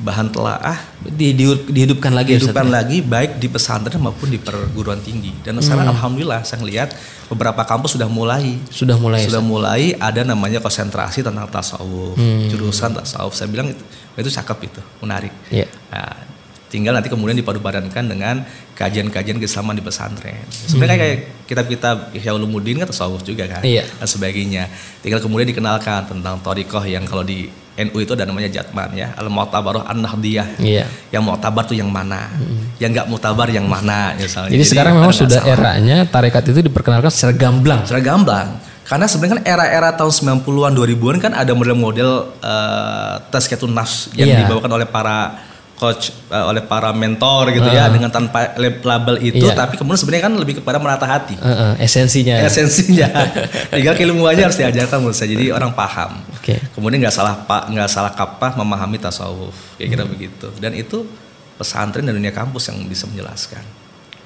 bahan 0.00 0.32
telaah, 0.32 0.80
di, 1.04 1.36
di, 1.36 1.44
dihidupkan 1.46 2.10
lagi, 2.10 2.34
dihidupkan 2.34 2.66
ya? 2.66 2.72
lagi 2.80 2.98
baik 3.04 3.36
di 3.36 3.46
pesantren 3.52 4.00
maupun 4.00 4.32
di 4.32 4.40
perguruan 4.40 4.98
tinggi. 5.04 5.30
Dan 5.44 5.60
sekarang 5.60 5.92
hmm. 5.92 5.94
alhamdulillah 5.94 6.40
saya 6.42 6.64
lihat 6.64 6.96
beberapa 7.28 7.62
kampus 7.68 8.00
sudah 8.00 8.08
mulai, 8.08 8.56
sudah 8.72 8.96
mulai, 8.96 9.20
sudah 9.22 9.42
mulai 9.44 9.82
ada 10.00 10.24
namanya 10.24 10.58
konsentrasi 10.58 11.20
tentang 11.20 11.46
tasawuf, 11.52 12.16
hmm. 12.16 12.48
jurusan 12.48 12.96
tasawuf. 12.96 13.36
Saya 13.36 13.52
bilang 13.52 13.70
itu 13.70 13.84
itu 14.16 14.30
cakep 14.32 14.58
itu, 14.72 14.80
menarik. 15.04 15.32
Yeah. 15.52 15.68
Nah, 15.92 16.39
tinggal 16.70 16.94
nanti 16.94 17.10
kemudian 17.10 17.34
dipadupadankan 17.34 18.04
dengan 18.06 18.46
kajian-kajian 18.78 19.42
kesamaan 19.42 19.76
di 19.76 19.84
pesantren. 19.84 20.46
Sebenarnya 20.48 20.96
hmm. 20.96 21.04
kayak 21.04 21.18
kitab-kitab 21.50 21.96
Ihya 22.14 22.32
Ulumuddin 22.32 22.78
kan 22.78 22.86
tasawuf 22.86 23.26
juga 23.26 23.50
kan 23.50 23.60
iya. 23.66 23.82
dan 23.82 24.06
sebagainya. 24.06 24.70
Tinggal 25.02 25.18
kemudian 25.18 25.50
dikenalkan 25.50 26.06
tentang 26.06 26.38
torikoh 26.40 26.86
yang 26.86 27.02
kalau 27.04 27.26
di 27.26 27.50
NU 27.80 27.98
itu 27.98 28.12
ada 28.12 28.28
namanya 28.28 28.48
Jatman 28.52 28.92
ya, 28.92 29.10
al 29.18 29.26
mu'tabaroh 29.32 29.82
an 29.82 29.98
nahdiyah. 30.04 30.62
Iya. 30.62 30.86
Yang 31.10 31.22
mu'tabar 31.26 31.62
tuh 31.66 31.74
yang 31.74 31.90
mana? 31.90 32.30
Hmm. 32.30 32.78
Yang 32.78 32.90
nggak 33.02 33.06
mu'tabar 33.10 33.48
yang 33.50 33.66
mana 33.66 34.14
misalnya. 34.14 34.54
Jadi, 34.54 34.62
Jadi 34.62 34.70
sekarang 34.70 34.94
memang 35.02 35.14
sudah 35.16 35.42
eranya 35.42 36.06
tarekat 36.06 36.54
itu 36.54 36.60
diperkenalkan 36.62 37.10
secara 37.10 37.34
gamblang. 37.34 37.82
Secara 37.82 38.02
gamblang. 38.04 38.48
Karena 38.86 39.06
sebenarnya 39.06 39.34
kan 39.38 39.42
era-era 39.46 39.90
tahun 39.94 40.42
90-an 40.42 40.72
2000-an 40.74 41.16
kan 41.22 41.32
ada 41.38 41.52
model-model 41.54 42.10
uh, 42.42 43.22
tes 43.30 43.46
nafs 43.70 44.10
yang 44.18 44.34
iya. 44.34 44.38
dibawakan 44.42 44.70
oleh 44.82 44.88
para 44.90 45.46
coach 45.80 46.12
uh, 46.28 46.52
oleh 46.52 46.60
para 46.60 46.92
mentor 46.92 47.48
gitu 47.56 47.64
uh. 47.64 47.72
ya 47.72 47.88
dengan 47.88 48.12
tanpa 48.12 48.52
label 48.60 49.16
itu 49.24 49.40
yeah. 49.40 49.56
tapi 49.56 49.80
kemudian 49.80 49.96
sebenarnya 49.96 50.24
kan 50.28 50.34
lebih 50.36 50.60
kepada 50.60 50.76
menata 50.76 51.08
hati 51.08 51.40
uh, 51.40 51.48
uh, 51.48 51.72
esensinya 51.80 52.36
esensinya 52.44 53.08
tinggal 53.72 53.96
keilmuannya 53.96 54.44
harus 54.44 54.60
diajarkan 54.60 55.00
menurut 55.00 55.16
saya 55.16 55.32
jadi 55.32 55.56
orang 55.56 55.72
paham 55.72 56.20
okay. 56.36 56.60
kemudian 56.76 57.00
nggak 57.00 57.16
salah 57.16 57.40
pak 57.48 57.72
nggak 57.72 57.88
salah 57.88 58.12
kapah 58.12 58.60
memahami 58.60 59.00
tasawuf 59.00 59.80
kayak 59.80 59.88
kira 59.96 60.04
hmm. 60.04 60.12
begitu 60.12 60.48
dan 60.60 60.76
itu 60.76 61.08
pesantren 61.56 62.04
dan 62.04 62.12
dunia 62.12 62.36
kampus 62.36 62.68
yang 62.68 62.84
bisa 62.84 63.08
menjelaskan 63.08 63.64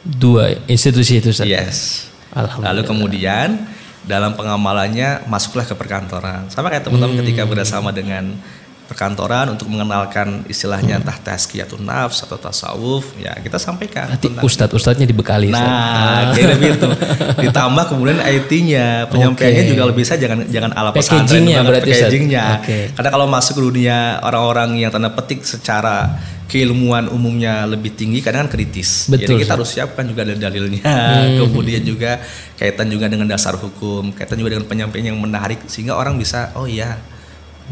dua 0.02 0.58
institusi 0.66 1.22
itu 1.22 1.30
saja 1.30 1.46
yes 1.46 2.10
lalu 2.58 2.82
kemudian 2.82 3.62
dalam 4.04 4.34
pengamalannya 4.36 5.24
masuklah 5.30 5.64
ke 5.64 5.72
perkantoran 5.78 6.50
sama 6.50 6.68
kayak 6.68 6.90
teman-teman 6.90 7.14
hmm. 7.14 7.22
ketika 7.24 7.42
bersama 7.46 7.94
dengan 7.94 8.36
perkantoran 8.84 9.48
untuk 9.56 9.66
mengenalkan 9.72 10.44
istilahnya 10.44 11.00
entah 11.00 11.16
tazkiyatun 11.16 11.82
nafs 11.82 12.20
atau 12.22 12.36
tasawuf 12.36 13.16
ya 13.16 13.32
kita 13.40 13.56
sampaikan 13.56 14.12
Nanti 14.12 14.28
ustadz 14.44 14.76
ustadznya 14.76 15.08
dibekali 15.08 15.48
nah 15.48 16.30
ah. 16.30 16.36
kira 16.36 16.54
gitu 16.60 16.88
ditambah 17.48 17.84
kemudian 17.88 18.20
IT-nya 18.20 19.08
penyampaiannya 19.08 19.62
okay. 19.64 19.72
juga 19.72 19.82
lebih 19.88 20.02
bisa 20.04 20.20
jangan 20.20 20.44
jangan 20.52 20.70
ala 20.76 20.92
pesantren 20.92 21.48
berarti 21.48 21.90
packagingnya 21.96 22.46
okay. 22.60 22.84
karena 22.92 23.08
kalau 23.08 23.26
masuk 23.26 23.56
ke 23.56 23.62
dunia 23.64 24.20
orang-orang 24.20 24.76
yang 24.76 24.92
tanda 24.92 25.08
petik 25.08 25.48
secara 25.48 26.12
keilmuan 26.44 27.08
umumnya 27.08 27.64
lebih 27.64 27.96
tinggi 27.96 28.20
kadang 28.20 28.46
kan 28.46 28.48
kritis. 28.52 29.08
Betul, 29.08 29.40
Jadi 29.40 29.48
kita 29.48 29.52
harus 29.56 29.70
siapkan 29.72 30.04
juga 30.04 30.28
dalil-dalilnya, 30.28 30.84
hmm. 30.84 31.36
kemudian 31.40 31.82
juga 31.82 32.20
kaitan 32.60 32.92
juga 32.92 33.08
dengan 33.08 33.26
dasar 33.26 33.56
hukum, 33.56 34.12
kaitan 34.12 34.36
juga 34.36 34.58
dengan 34.58 34.68
penyampaian 34.68 35.14
yang 35.14 35.18
menarik 35.18 35.64
sehingga 35.66 35.96
orang 35.96 36.20
bisa 36.20 36.52
oh 36.54 36.68
iya, 36.68 37.00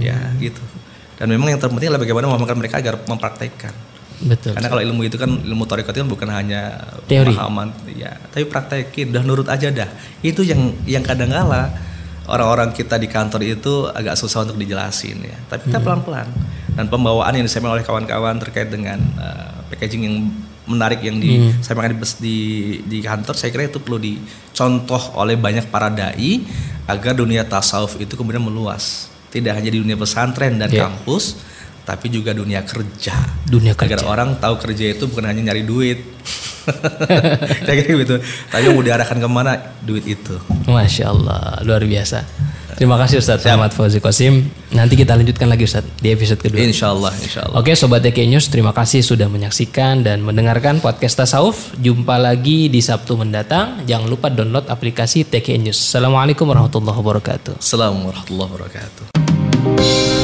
ya, 0.01 0.16
hmm. 0.16 0.40
ya 0.40 0.48
gitu. 0.51 0.62
Dan 1.20 1.27
memang 1.31 1.53
yang 1.53 1.61
terpenting 1.61 1.92
adalah 1.92 2.03
bagaimana 2.03 2.25
memahamkan 2.33 2.59
mereka 2.59 2.77
agar 2.81 2.94
mempraktekkan. 3.05 3.75
Betul. 4.22 4.55
Karena 4.55 4.68
kalau 4.70 4.83
ilmu 4.83 5.03
itu 5.03 5.18
kan 5.18 5.31
ilmu 5.31 5.66
tarekat 5.66 5.98
itu 5.98 6.03
kan 6.07 6.11
bukan 6.11 6.29
hanya 6.31 6.79
teori, 7.11 7.35
pemahaman, 7.35 7.75
ya, 7.90 8.14
tapi 8.31 8.46
praktekin, 8.46 9.11
dah 9.11 9.22
nurut 9.27 9.51
aja 9.51 9.66
dah. 9.75 9.90
Itu 10.22 10.46
yang 10.46 10.79
yang 10.87 11.03
kadang 11.03 11.35
kala 11.35 11.75
orang-orang 12.31 12.70
kita 12.70 13.03
di 13.03 13.11
kantor 13.11 13.42
itu 13.42 13.90
agak 13.90 14.14
susah 14.14 14.46
untuk 14.46 14.62
dijelasin 14.62 15.18
ya. 15.27 15.37
Tapi 15.51 15.70
kita 15.70 15.83
hmm. 15.83 15.87
pelan-pelan. 15.87 16.29
Dan 16.72 16.88
pembawaan 16.88 17.37
yang 17.37 17.44
disampaikan 17.44 17.77
oleh 17.77 17.85
kawan-kawan 17.85 18.40
terkait 18.40 18.72
dengan 18.72 18.96
uh, 19.20 19.61
packaging 19.68 20.03
yang 20.09 20.16
menarik 20.64 21.03
yang 21.05 21.18
disampaikan 21.18 21.98
hmm. 21.98 22.22
di, 22.22 22.38
di 22.87 22.98
kantor, 23.03 23.35
saya 23.35 23.51
kira 23.51 23.68
itu 23.68 23.83
perlu 23.83 23.98
dicontoh 24.01 25.18
oleh 25.18 25.37
banyak 25.37 25.68
para 25.68 25.90
dai 25.90 26.40
agar 26.88 27.12
dunia 27.12 27.44
tasawuf 27.44 27.98
itu 28.01 28.14
kemudian 28.14 28.40
meluas. 28.40 29.12
Tidak 29.33 29.53
hanya 29.57 29.73
di 29.73 29.81
dunia 29.81 29.97
pesantren 29.97 30.61
dan 30.61 30.68
yeah. 30.68 30.85
kampus, 30.85 31.40
tapi 31.88 32.12
juga 32.12 32.37
dunia 32.37 32.61
kerja. 32.68 33.16
Dunia 33.49 33.73
kerja. 33.73 33.97
Agar 33.97 34.01
orang 34.05 34.37
tahu 34.37 34.61
kerja 34.61 34.92
itu 34.92 35.09
bukan 35.09 35.25
hanya 35.33 35.51
nyari 35.51 35.64
duit. 35.64 35.99
Kayak 37.66 37.87
gitu. 37.87 38.16
Tapi 38.51 38.64
mau 38.70 38.83
diarahkan 38.83 39.18
ke 39.18 39.29
mana 39.29 39.59
duit 39.83 40.05
itu. 40.07 40.35
Masya 40.66 41.05
Allah, 41.11 41.61
luar 41.66 41.83
biasa. 41.85 42.25
Terima 42.72 42.96
kasih 42.96 43.20
Ustaz 43.20 43.44
Ahmad 43.46 43.70
Fauzi 43.77 44.01
Qasim. 44.01 44.48
Nanti 44.72 44.96
kita 44.96 45.14
lanjutkan 45.14 45.46
lagi 45.46 45.68
Ustaz 45.68 45.85
di 46.01 46.09
episode 46.09 46.40
kedua. 46.40 46.59
Insya 46.59 46.90
Allah, 46.90 47.12
insya 47.20 47.44
Allah. 47.44 47.61
Oke 47.61 47.77
Sobat 47.77 48.01
TK 48.01 48.27
News, 48.27 48.48
terima 48.48 48.72
kasih 48.72 49.05
sudah 49.05 49.29
menyaksikan 49.29 50.01
dan 50.01 50.25
mendengarkan 50.25 50.81
podcast 50.81 51.20
Tasawuf. 51.20 51.77
Jumpa 51.79 52.16
lagi 52.16 52.72
di 52.72 52.81
Sabtu 52.81 53.14
mendatang. 53.20 53.85
Jangan 53.85 54.09
lupa 54.09 54.33
download 54.33 54.66
aplikasi 54.72 55.29
TK 55.29 55.62
News. 55.62 55.79
Assalamualaikum 55.79 56.48
warahmatullahi 56.48 56.96
wabarakatuh. 56.96 57.61
Assalamualaikum 57.61 58.09
warahmatullahi 58.09 58.51
wabarakatuh. 58.51 60.21